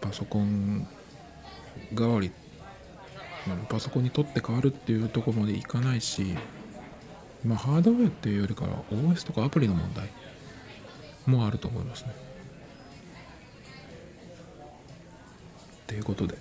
[0.00, 0.86] パソコン
[1.94, 2.30] 代わり
[3.68, 6.36] パソコンに取って変わるっていうとこまでいかないし
[7.44, 10.10] まあハードウェアっていうよりかは OS とかアプリの問題
[11.26, 12.14] もあると思いますね。
[15.84, 16.36] っていうことで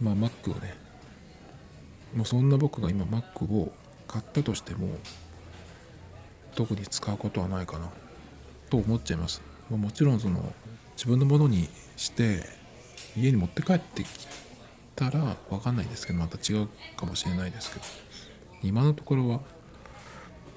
[0.00, 0.74] まあ Mac をね
[2.14, 3.72] もうそんな僕が今 Mac を
[4.06, 4.88] 買ったとしても
[6.54, 7.90] 特に使うことはないかな
[8.70, 9.42] と思っちゃいます。
[9.68, 10.52] もちろんその
[10.96, 12.44] 自分のものにして
[13.16, 14.08] 家に持って帰ってき
[14.94, 17.84] たら分かんないですけどまた違うかもしれないですけど
[18.62, 19.40] 今のところは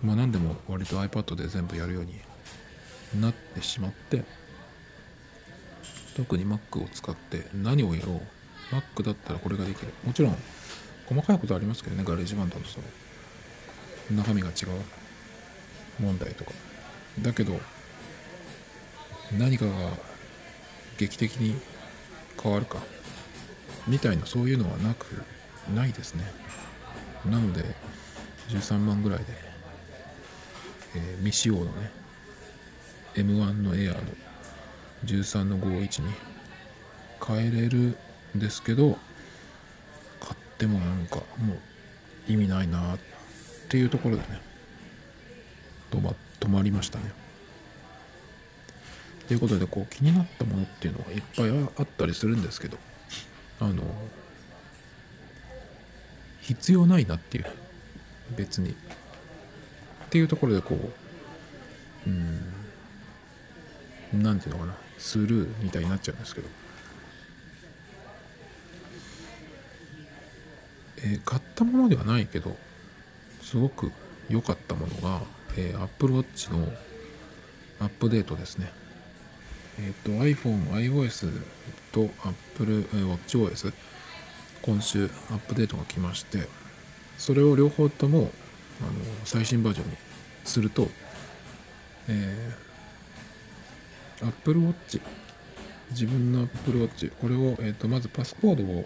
[0.04, 2.14] まあ何でも割と iPad で全部やるように
[3.22, 4.24] なってしまって
[6.16, 8.22] 特に Mac を使って何をやろう
[8.76, 9.92] Mac だったらこれができる。
[10.06, 10.38] もちろん
[11.08, 12.80] 細かいことありますけどね GarageBand のそ
[14.12, 14.68] の中身が違う
[16.00, 16.52] 問題とか。
[17.22, 17.60] だけど
[19.38, 19.72] 何かが
[21.00, 21.56] 劇的に
[22.42, 22.78] 変わるか。
[23.88, 25.24] みたいなそういうのはなく
[25.74, 26.24] ないですね。
[27.26, 27.64] なので
[28.50, 29.26] 13万ぐらいで、
[30.96, 31.92] えー、未使用のね
[33.16, 34.02] M1 のエアーの
[35.06, 36.12] 13の51に
[37.26, 37.98] 変えれる
[38.36, 38.98] んですけど
[40.20, 43.00] 買ってもなんかもう意味ないなっ
[43.70, 44.42] ていうところでね
[45.92, 47.12] 止ま止まりましたね。
[49.30, 52.80] ということでこう気になったものっていうのがいっぱいあったりするんですけど
[53.60, 53.84] あの
[56.42, 57.46] 必要ないなっていう
[58.36, 58.72] 別に。
[58.72, 58.74] っ
[60.10, 60.76] ていうところでこ
[62.08, 62.12] うう
[64.18, 66.48] んなんていうのかなスルーみたいになっちゃうんですけど、
[70.98, 72.58] えー、買ったものではないけど
[73.44, 73.92] すごく
[74.28, 75.22] 良かったものが、
[75.56, 76.68] えー、Apple Watch の
[77.80, 78.72] アップデートですね。
[79.82, 81.32] えっ、ー、と iPhone、iOS
[81.92, 83.74] と Apple WatchOS
[84.62, 86.48] 今週アップデートが来まして
[87.18, 88.30] それを両方とも
[88.82, 88.92] あの
[89.24, 89.98] 最新バージョンに
[90.44, 90.90] すると、
[92.08, 95.02] えー、Apple Watch
[95.92, 98.86] 自分の Apple Watch これを、えーと、まずパスコードを、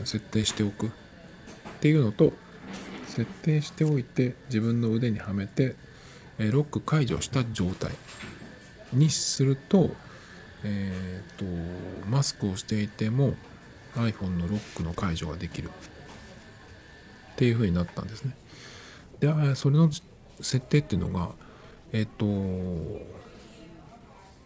[0.00, 0.90] うん、設定しておくっ
[1.80, 2.32] ていうのと
[3.06, 5.74] 設定しておいて自分の腕にはめて、
[6.38, 7.92] え、ロック解除した状態
[8.92, 9.90] にすると,、
[10.64, 11.44] えーと、
[12.08, 13.34] マスクをしていても
[13.94, 15.70] iPhone のロックの解除ができる。
[17.36, 18.34] っていう風になったんですね。
[19.20, 19.90] でそれの
[20.40, 21.30] 設定っていうのが
[21.92, 22.28] えっ、ー、とウ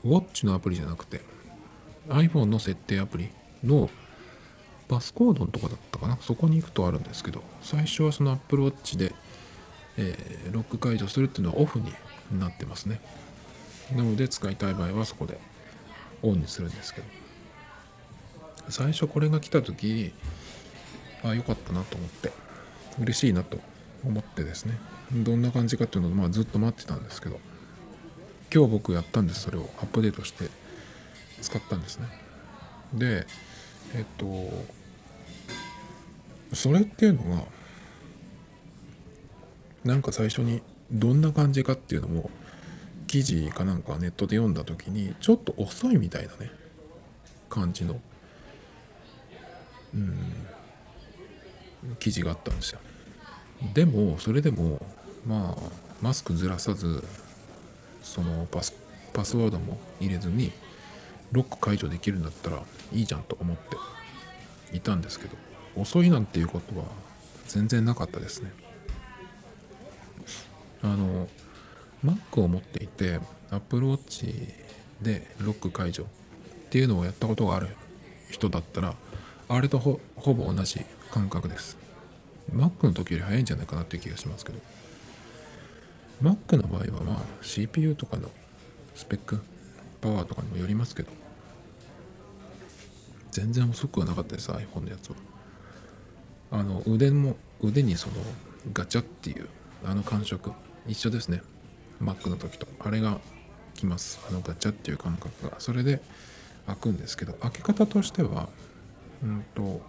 [0.08, 1.20] ォッチのアプリじゃなくて
[2.08, 3.30] iPhone の設定アプリ
[3.62, 3.88] の
[4.88, 6.18] パスコードのとこだったかな。
[6.20, 9.14] そこに行くとあるんですけど最初はその Apple Watch で、
[9.96, 11.92] えー、ロック解除するっていうのはオフに
[12.32, 13.00] なってますね。
[13.94, 15.38] なので使いたい場合はそこで
[16.22, 17.06] オンにするんですけど。
[18.68, 20.12] 最初これが来た時
[21.24, 22.32] ああ良かったなと思って
[23.00, 23.58] 嬉しいなと
[24.04, 24.78] 思ってですね。
[25.12, 27.40] どんな感じかっていうのを、まあ、ずっと待ってたんですけど。
[28.52, 30.48] 今日僕やったんですそれをアップデートして
[31.40, 32.08] 使ったんですね。
[32.92, 33.24] で
[33.94, 34.26] えっと
[36.52, 37.44] それっていうのが
[39.84, 42.28] なんか最初にどんな感じかっていうのも
[43.10, 46.52] 記事かなんかネットで読んだ時にちょっと遅いみたいなね
[47.48, 48.00] 感じの
[49.92, 50.16] うん
[51.98, 52.78] 記事があったんですよ。
[53.74, 54.80] でもそれでも
[55.26, 55.62] まあ
[56.00, 57.02] マスクずらさず
[58.00, 58.76] そのパス
[59.12, 60.52] パスワードも入れずに
[61.32, 65.36] ロック解除できるんだったらいいじゃんと思っていたんですけど
[65.74, 66.84] 遅いなんていうことは
[67.48, 68.52] 全然なかったですね。
[70.84, 71.28] あの
[72.04, 73.20] Mac を持っていて
[73.50, 74.26] Apple Watch
[75.02, 76.06] でロック解除っ
[76.70, 77.68] ていうのをやったことがある
[78.30, 78.94] 人だったら
[79.48, 81.76] あれとほぼ同じ感覚です。
[82.54, 84.58] Mac の時より早いんじゃないかなっていう気がしますけど。
[86.22, 88.30] Mac の場合はまあ CPU とかの
[88.94, 89.40] スペック
[90.00, 91.10] パワーとかにもよりますけど。
[93.32, 95.16] 全然遅くはなかったです iPhone のやつは。
[96.52, 98.14] あの腕も腕にその
[98.72, 99.48] ガチャっていう
[99.84, 100.52] あの感触
[100.86, 101.42] 一緒ですね。
[102.02, 102.66] Mac の時と。
[102.80, 103.20] あれが
[103.74, 104.20] きます。
[104.28, 105.56] あのガチャっていう感覚が。
[105.58, 106.00] それで
[106.66, 108.48] 開くんですけど開け方としては
[109.22, 109.80] うんと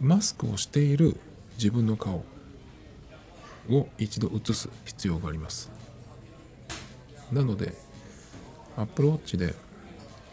[0.00, 1.18] マスクをしている
[1.56, 2.24] 自分の顔
[3.70, 5.70] を一度映す必要があります。
[7.32, 7.74] なので
[8.76, 9.54] Apple Watch で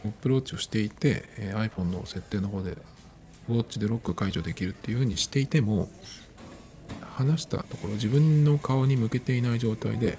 [0.05, 1.23] Apple Watch をしていて
[1.55, 2.77] iPhone の設定の方で
[3.47, 5.89] ウォッチでロック解除できるっていうふうにしていても
[7.15, 10.17] 離したところ自分の顔に向けていない状態で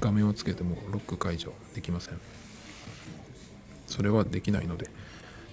[0.00, 2.20] 画面をつけてもロック解除できません。
[3.86, 4.90] それはできないので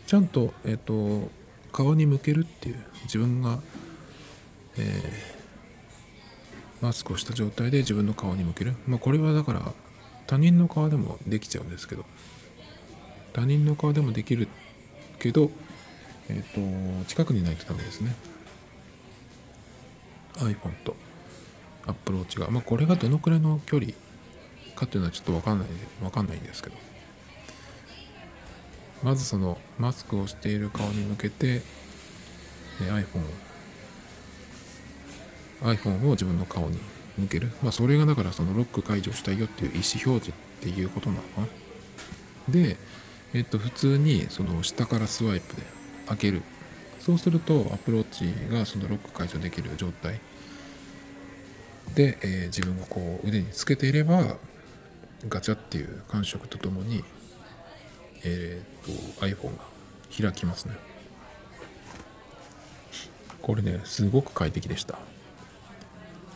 [0.07, 1.29] ちゃんと,、えーと、
[1.71, 3.59] 顔に向けるっていう自分が、
[4.77, 9.71] えー、マスクをした状態で自分の顔に向ける、まあ、これはだから
[10.27, 12.05] 他人の顔でもできちゃうんですけど
[13.33, 14.47] 他人の顔でもできる
[15.19, 15.49] けど、
[16.29, 18.13] えっ、ー、と近くにないとダメですね。
[20.35, 20.95] iPhone と
[21.85, 23.93] Apple Watch が、まあ、これがどのくらいの距離
[24.75, 25.67] かっていうのはちょっと分かんない
[26.01, 26.75] 分かんないんですけど。
[29.03, 31.61] まずそのマスクをしている顔に向けて
[32.79, 33.19] iPhone
[35.61, 36.79] を iPhone を自分の顔に
[37.17, 37.51] 向ける。
[37.61, 41.47] まあそれがだからそのロック解除したいよっていう意思表示っていうことなのかな。
[42.49, 42.77] で
[43.33, 45.63] えっと普通にその下からスワイプで
[46.07, 46.41] 開ける。
[47.05, 50.21] そうするとアプローチがそのロック解除できる状態。
[51.95, 54.37] で、えー、自分がこう腕につけていれば
[55.27, 57.03] ガチャっていう感触とともに、
[58.23, 59.63] えーと、iPhone が
[60.17, 60.75] 開きますね。
[63.41, 64.97] これねすごく快適でした。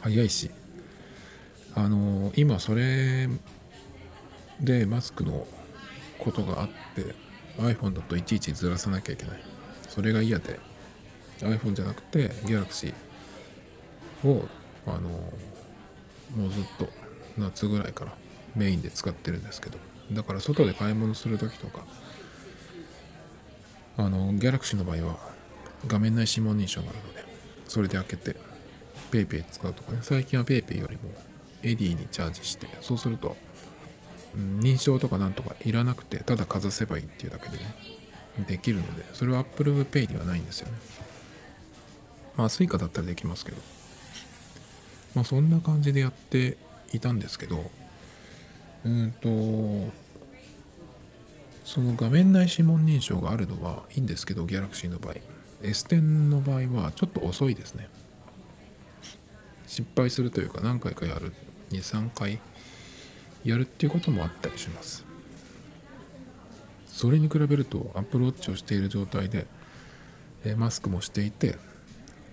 [0.01, 0.51] 早いし。
[1.75, 3.29] あのー、今それ
[4.59, 5.47] でマスクの
[6.19, 7.15] ことがあって
[7.57, 9.46] iPhone だといちいちずらさなきゃいけない。
[9.97, 10.59] それが嫌で
[11.39, 12.93] iPhone じゃなくて Galaxy
[14.23, 14.47] を
[14.85, 16.87] あの、もうずっと
[17.35, 18.13] 夏ぐらいから
[18.55, 19.79] メインで使ってるんですけど
[20.11, 21.83] だから外で買い物する時とか
[23.97, 25.17] あのギャラクシーの場合は
[25.87, 27.25] 画面内指紋認証があるので
[27.67, 28.35] それで開けて
[29.11, 31.09] PayPay 使うとかね最近は PayPay よりも
[31.63, 33.35] エディにチャージしてそうすると、
[34.35, 37.96] 認証とかなんとかいらなくてただかざせばいいっていうだけでね
[38.45, 40.73] できるのでそれは Apple Pay にはないんですよね。
[42.35, 43.57] まあ Suica だったらできますけど。
[45.15, 46.57] まあそんな感じでやって
[46.93, 47.71] いたんですけど。
[48.85, 49.27] うんと
[51.65, 55.15] その画面内指紋認証があるのはいいんですけど Galaxy の場合。
[55.63, 57.89] S10 の場合はちょっと遅いですね。
[59.65, 61.33] 失敗するというか何回かやる。
[61.71, 62.39] 23回
[63.43, 65.06] やるっていうこともあったりします。
[66.97, 69.45] それに比べるとアプローチをしている状態で
[70.55, 71.55] マスクもしていて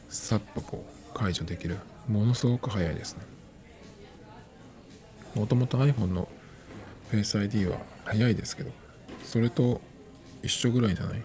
[0.09, 1.77] さっとこう解除できる。
[2.09, 3.23] ものすごく早いですね。
[5.35, 6.29] もともと iPhone の
[7.13, 8.71] Face ID は早いですけど
[9.23, 9.83] それと
[10.43, 11.19] 一緒ぐらいじゃない？
[11.19, 11.23] っ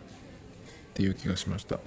[0.93, 1.79] ていう気がしました。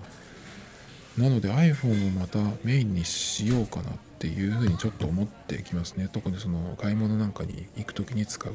[1.19, 6.09] なので iPhone をまたメインにしようかなっていうふうにちょっと思ってきますね。
[6.11, 8.55] 特にその買い物なんかに行く時に使う。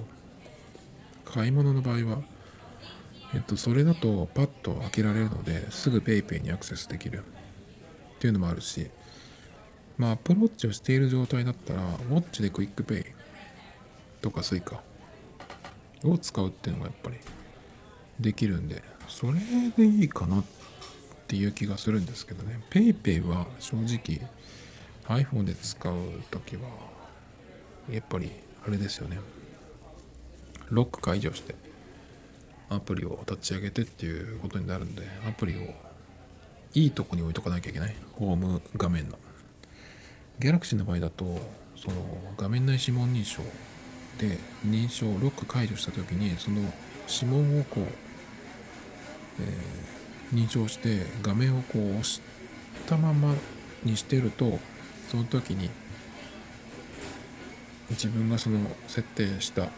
[1.25, 2.21] 買い物の場合は
[3.33, 7.23] えっとそれだとパッと開けられるのですぐ PayPay にアクセスできる。
[8.17, 8.89] っていうのもあるし。
[9.97, 13.05] まあ Apple Watch をしている状態だったらウォッチで QUICPay
[14.21, 14.77] とか Suica
[16.03, 17.17] を使うっていうのがやっぱり
[18.19, 19.39] できるんでそれ
[19.75, 20.43] でいいかなっ
[21.27, 22.61] ていう気がするんですけどね。
[22.69, 24.21] PayPay は正直
[25.07, 25.95] iPhone で使う
[26.29, 26.69] 時は
[27.89, 28.31] やっぱり
[28.65, 29.19] あれですよね。
[30.69, 31.55] ロック解除して。
[32.69, 35.73] アプリを立ち上げてっていうことになるんでアプリを
[36.73, 37.95] いいとこに置いとかなきゃいけない？
[38.13, 39.17] ホーム画面の。
[40.39, 41.39] Galaxy の場合だと
[41.75, 41.95] その
[42.37, 43.41] 画面内指紋認証
[44.19, 46.61] で認証ロック解除した時にその
[47.07, 47.83] 指紋をこう、
[49.41, 52.21] えー、認証して画面をこう押し
[52.85, 53.33] たまま
[53.83, 54.59] にしてると
[55.09, 55.69] その時に
[57.91, 59.69] 自分がその設定した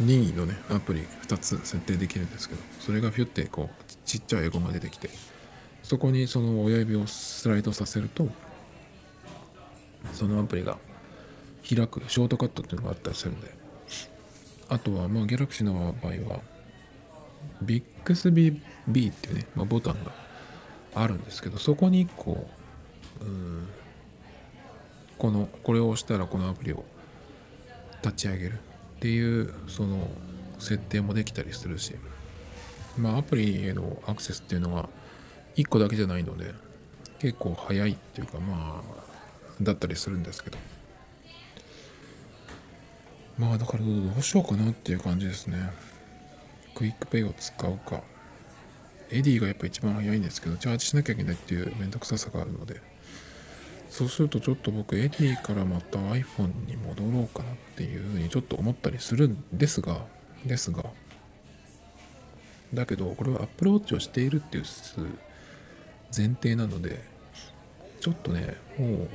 [0.00, 5.10] 任意のねアプリ2つ設定できるんですけどそれがピュッてこうちっちゃいエゴが出てきて
[5.82, 8.28] そこにその親指をスライドさせると
[10.12, 10.78] そのアプリが
[11.68, 13.62] 開くショートカットっていうのがあったりするんで。
[14.72, 16.40] あとはまあギャラクシーの場合は
[17.62, 20.12] BixBB っていうね、まあ、ボタンが
[20.94, 22.48] あるんですけどそこに1個
[23.20, 23.68] うん
[25.18, 26.84] このこれを押したらこのアプリを
[28.02, 28.58] 立ち上げる。
[29.02, 30.08] っていうその
[30.60, 31.96] 設定もできたりするし
[32.96, 34.88] まあアプリへのアクセスっていうのが
[35.56, 36.54] 1個だけじゃないので
[37.18, 39.02] 結構早いっていうかまあ
[39.60, 40.58] だったりするんですけど。
[43.38, 45.56] まあだからどうしようかなっていう感じですね。
[46.76, 48.02] QUICPay を使うか。
[49.10, 52.91] Edy がやっぱ一番早いんですけどチャージしなきゃいけないっていうめんどくささがあるので。
[53.92, 60.06] そうするとちょっと僕 Edy からまた iPhone に戻ろうかなっていうふうにちょっと思ったりするんですが
[60.46, 60.82] ですが
[62.72, 64.64] だけどこれは Apple Watch をしているっていう
[66.16, 67.04] 前提なので
[68.00, 69.08] ちょっとねも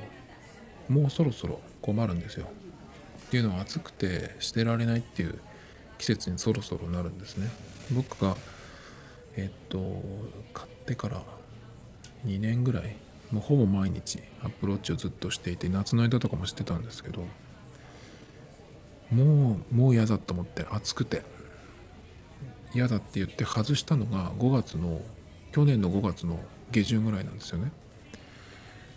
[0.92, 2.46] うもうそろそろ困るんですよ。
[2.46, 5.40] っていうのは暑くてしてられないっていう
[5.98, 7.50] 季節にそろそろなるんですね。
[7.92, 8.38] 僕が
[9.36, 10.04] えっと
[10.54, 11.24] 買ってから
[12.28, 12.96] 2年ぐらい
[13.32, 17.26] もうほぼ毎日アップローチをずっとしていて夏の間とかもしてたんですけど
[19.12, 21.24] もうもう嫌だと思って暑くて。
[22.74, 25.02] 嫌だって言って外したのが5月の
[25.52, 26.40] 去年の5月の
[26.72, 27.72] 下旬ぐらいなんですよね。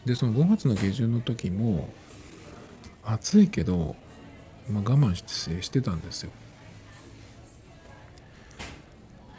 [0.05, 1.89] でその5月の下旬の時も
[3.05, 3.97] 暑いけど
[4.69, 6.31] まあ、我慢してしてたんですよ。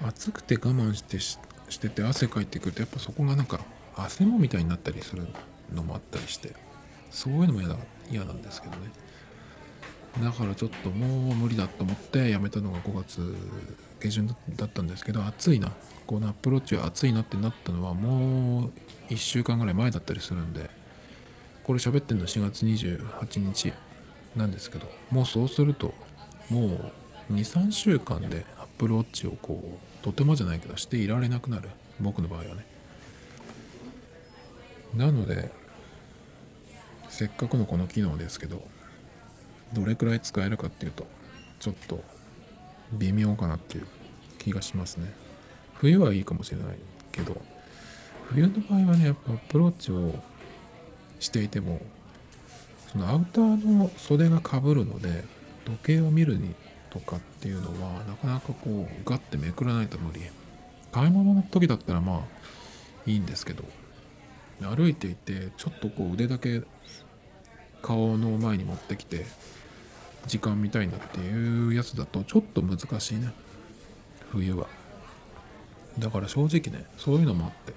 [0.03, 1.37] 暑くて我慢してし
[1.79, 3.61] てて汗かいてくるとやっぱそこがなんか
[3.95, 5.27] 汗もみたいになったりする
[5.73, 6.53] のもあったりして
[7.09, 7.75] そういうのも嫌だ
[8.09, 8.91] 嫌なんですけどね。
[10.21, 13.35] だからちょっともう無理だと思ってやめたのが5月
[14.01, 15.71] 下旬だったんですけど暑いな。
[16.05, 18.71] このアプローチは暑いなってなったのはもう
[19.09, 20.69] 1週間ぐらい前だったりするんで
[21.63, 23.71] これ喋ってんの4月28日
[24.35, 25.93] なんですけどもうそうすると
[26.49, 26.91] も
[27.29, 31.69] う23週間でアップルウォッチをこうとてもじゃないけどしていられなくなる。
[32.01, 32.65] 僕の場合はね。
[34.95, 35.51] なので
[37.09, 38.61] せっかくのこの機能ですけど
[39.73, 41.07] どれくらい使えるかっていうと
[41.59, 42.03] ちょっと
[42.93, 43.87] 微妙かなっていう
[44.37, 45.13] 気がしますね。
[45.75, 46.77] 冬はいいかもしれない
[47.11, 47.41] けど
[48.29, 50.13] 冬の場合はねやっぱアプルウォッチを
[51.19, 51.81] していても
[52.91, 55.23] そのアウターの袖がかぶるので
[55.65, 56.53] 時計を見るに
[56.89, 60.21] とかっていうのはなかなかこうガッてめくらないと無理。
[60.91, 62.19] 買い物の時だったらまあ
[63.05, 63.63] いいんですけど。
[64.67, 66.61] 歩いていてちょっとこう腕だけ
[67.81, 69.25] 顔の前に持ってきて
[70.27, 73.31] 時間見たいなっていうやつだとちょっと難しいね。
[74.31, 74.67] 冬は。
[75.99, 77.73] だから正直ねそういうのもあって。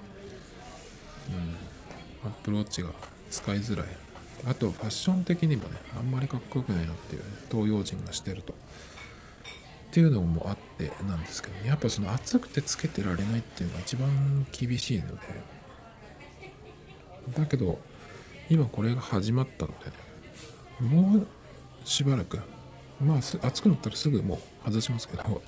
[1.30, 2.28] うん。
[2.28, 2.90] アップルウォッチが
[3.30, 3.86] 使いづらい。
[4.46, 8.52] あとファッション的にもねあんまりかっこよくないなっていう、ね、東洋人がしてると。
[8.52, 8.56] っ
[9.94, 15.20] ていうのもあってなんですけど、ね、やっぱその暑くてつけてられないっていうのが一番厳しいので
[17.32, 17.78] だけど
[18.50, 19.72] 今これが始まったの
[20.80, 21.26] で、もう
[21.84, 22.38] しばらく
[23.00, 25.42] まあ暑くなったらすぐもう外しますけど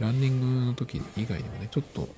[0.00, 2.08] ランニングの時以外にもねちょっと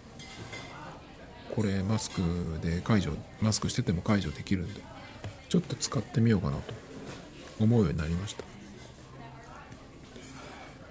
[1.55, 2.21] これマスク
[2.63, 4.81] で解除マスクしてても解除できるんで
[5.49, 6.75] ちょっと使ってみようかなと
[7.61, 8.45] 思うようになりました。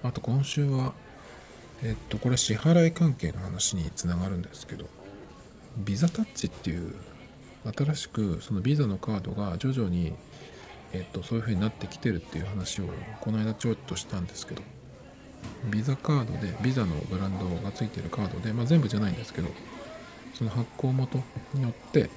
[0.04, 0.94] あと今週は
[1.84, 4.86] えっとこれ支払い関係の話につながるんですけど
[5.78, 6.96] ビザタッチっていう
[7.74, 10.14] 新しくそのビザのカードが徐々に
[10.94, 12.86] えっとそういう風になってきてるっていう話を
[13.22, 14.62] この間ちょっとしたんですけど
[15.70, 19.50] ビザカードでビザのブランドがついてるカードで、まあ、全部じゃないんですけど
[20.34, 21.20] その発行元
[21.54, 22.10] によって、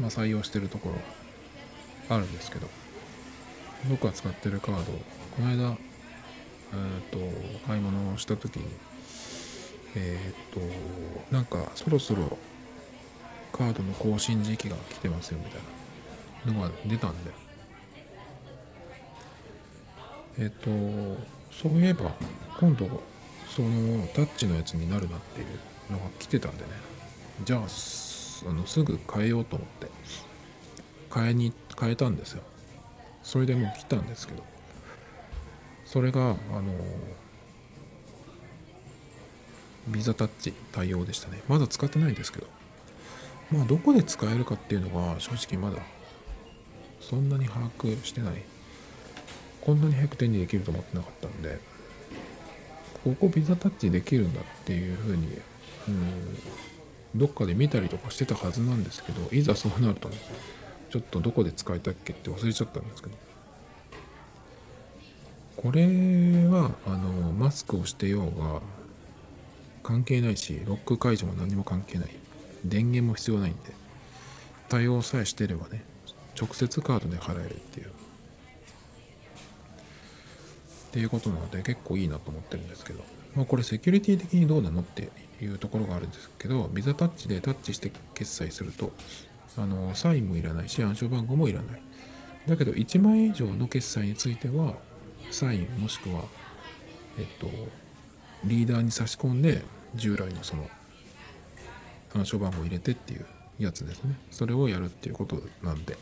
[0.00, 0.94] まあ、採用してるところ
[2.08, 2.68] があるんですけど
[3.88, 5.76] 僕が使ってるカードこの間
[6.72, 7.18] えっ、と
[7.66, 8.64] 買い物をした時に
[9.94, 10.60] えっ、と
[11.32, 12.36] なんかそろそろ
[13.54, 17.30] カードの更新時期が来てますよみたいなのが出たんで。
[20.36, 20.68] えっ、と
[21.52, 22.12] そういえば
[22.58, 22.88] 今度
[23.48, 26.70] そのタッチのやつになるなっていうのが来てたんでね。
[27.44, 29.88] じゃああのすぐ変えようと思って。
[31.14, 32.42] 変えに変えたんですよ。
[33.22, 34.42] それでもう来たんですけど。
[35.84, 36.74] それがあの
[39.86, 41.40] ビザタッチ対応でしたね。
[41.46, 42.48] まだ使ってないんですけど。
[43.50, 45.82] まあどこで使えるかっていうのが正直まだ
[47.00, 48.42] そんなに把握してない。
[49.64, 51.58] こんなに早く手にできると思ってなかったんで
[53.02, 55.26] ここビザタッチできるんだっていうふうに
[55.88, 56.38] うん
[57.14, 60.16] どっかで見たりとかしてたはずなんですけどいざそうなるとね
[60.90, 63.16] ちょっとどこで使えたっけって忘れちゃったんですけど。
[65.56, 65.86] これ
[66.48, 68.60] はあのマスクをしてようが
[69.82, 72.10] 関係ないしロック解除も何も関係ない。
[72.64, 73.84] 電源も必要ないんで。
[74.68, 75.84] 対応さえしてればね
[76.40, 77.86] 直接カードで払えるっていう。
[77.86, 77.90] っ
[80.94, 83.04] ていうことなので結構いいなと思ってるんですけど、
[83.34, 85.10] まあ、これセキュリティ的にどうなのって
[85.42, 88.92] いうところがあるんですけどビザタッチでタッチして決済すると
[89.58, 91.82] あのサインもいらないし暗証番号もいらない。
[92.46, 94.74] だけど1万円以上の決済については
[95.30, 96.24] サインもしくは
[97.18, 97.48] えっと
[98.44, 99.62] リーダーに差し込んで
[99.94, 100.68] 従来のその
[102.14, 103.26] 暗証番号入れてっていう
[103.58, 105.96] やつですねそれをやるっていうことなんで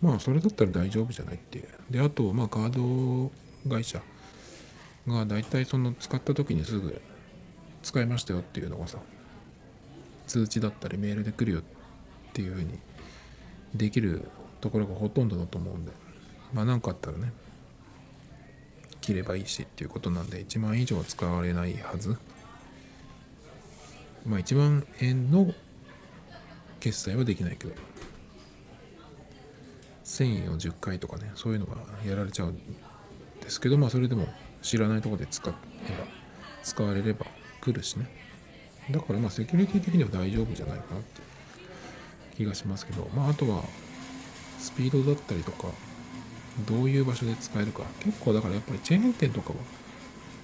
[0.00, 3.30] まあそれだったら大丈夫じゃないっていうであとまあカード
[3.68, 4.00] 会社
[5.06, 7.00] が大体その使った時にすぐ
[7.82, 8.98] 使いましたよっていうのがさ
[10.26, 11.62] 通知だったりメールで来るよっ
[12.32, 12.78] ていうふうに
[13.74, 14.28] できる
[14.60, 15.92] ところがほとんどだと思うんで
[16.52, 17.32] まあ何かあったらね
[19.00, 22.16] 切ればいいしっていうことなんで1万以上は使われないはず
[24.26, 25.52] まあ1万円の
[26.80, 27.74] 決済はできないけど。
[30.04, 32.58] 1000円を10回とかねそういうのがやられちゃうん
[33.40, 34.28] ですけどまあそれでも
[34.60, 35.58] 知らないところで使えば
[36.62, 37.26] 使われれば
[37.60, 38.06] 来るしね。
[38.90, 41.22] だからまあセキュリティ的には大丈夫じゃないかなって
[42.36, 43.64] 気がしますけどまああとは
[44.58, 45.68] スピードだったりとか
[46.66, 47.82] どういう場所で使えるか。
[48.00, 49.56] 結構だからやっぱりチェーン店とかは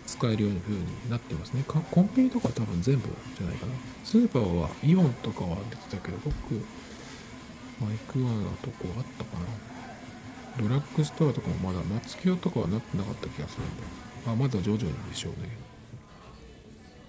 [0.07, 1.65] 使えるように風になってますね。
[1.67, 3.73] コンビニとか多分全部じゃないかな。
[4.05, 6.35] スーパーはイオンとかは出てたけど僕
[7.81, 9.47] マイクワーなとこあったかな。
[10.59, 13.83] ドラッグストアとかもまだ松清とかはなってなかった気がするんで。
[14.27, 15.49] まあまだ徐々にでしょうね。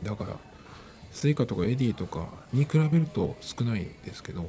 [0.03, 0.37] だから
[1.11, 4.47] Suica とか Edy とかに比べると少ないですけど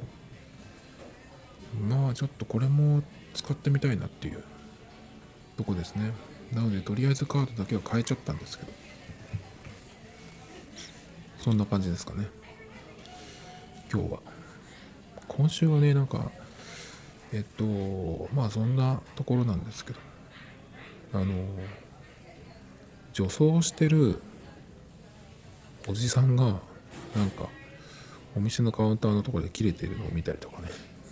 [1.87, 4.43] まあちょっとこれも使ってみたいなっていう
[5.57, 6.13] とこですね。
[6.53, 8.71] なのでとりあえずカードだけは変えちゃったんですけど。
[11.39, 12.27] そんな感じですかね。
[13.91, 14.19] 今日は。
[15.27, 16.31] 今週はねなんか
[17.31, 19.99] えっとまあそんなところなんですけど。
[21.13, 21.45] あの
[23.13, 24.19] 女装してる
[25.87, 26.59] おじさんが
[27.15, 27.49] なんか
[28.35, 30.69] お店のカウンターのところで切れてるのを見たりとかね。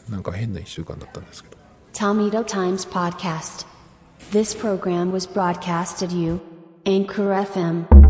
[0.10, 1.58] なんか変な1週間だったんですけど。
[1.94, 3.68] Tomito Times Podcast.
[4.30, 6.40] This program was broadcast broadcasted you,
[6.86, 8.01] Anchor FM.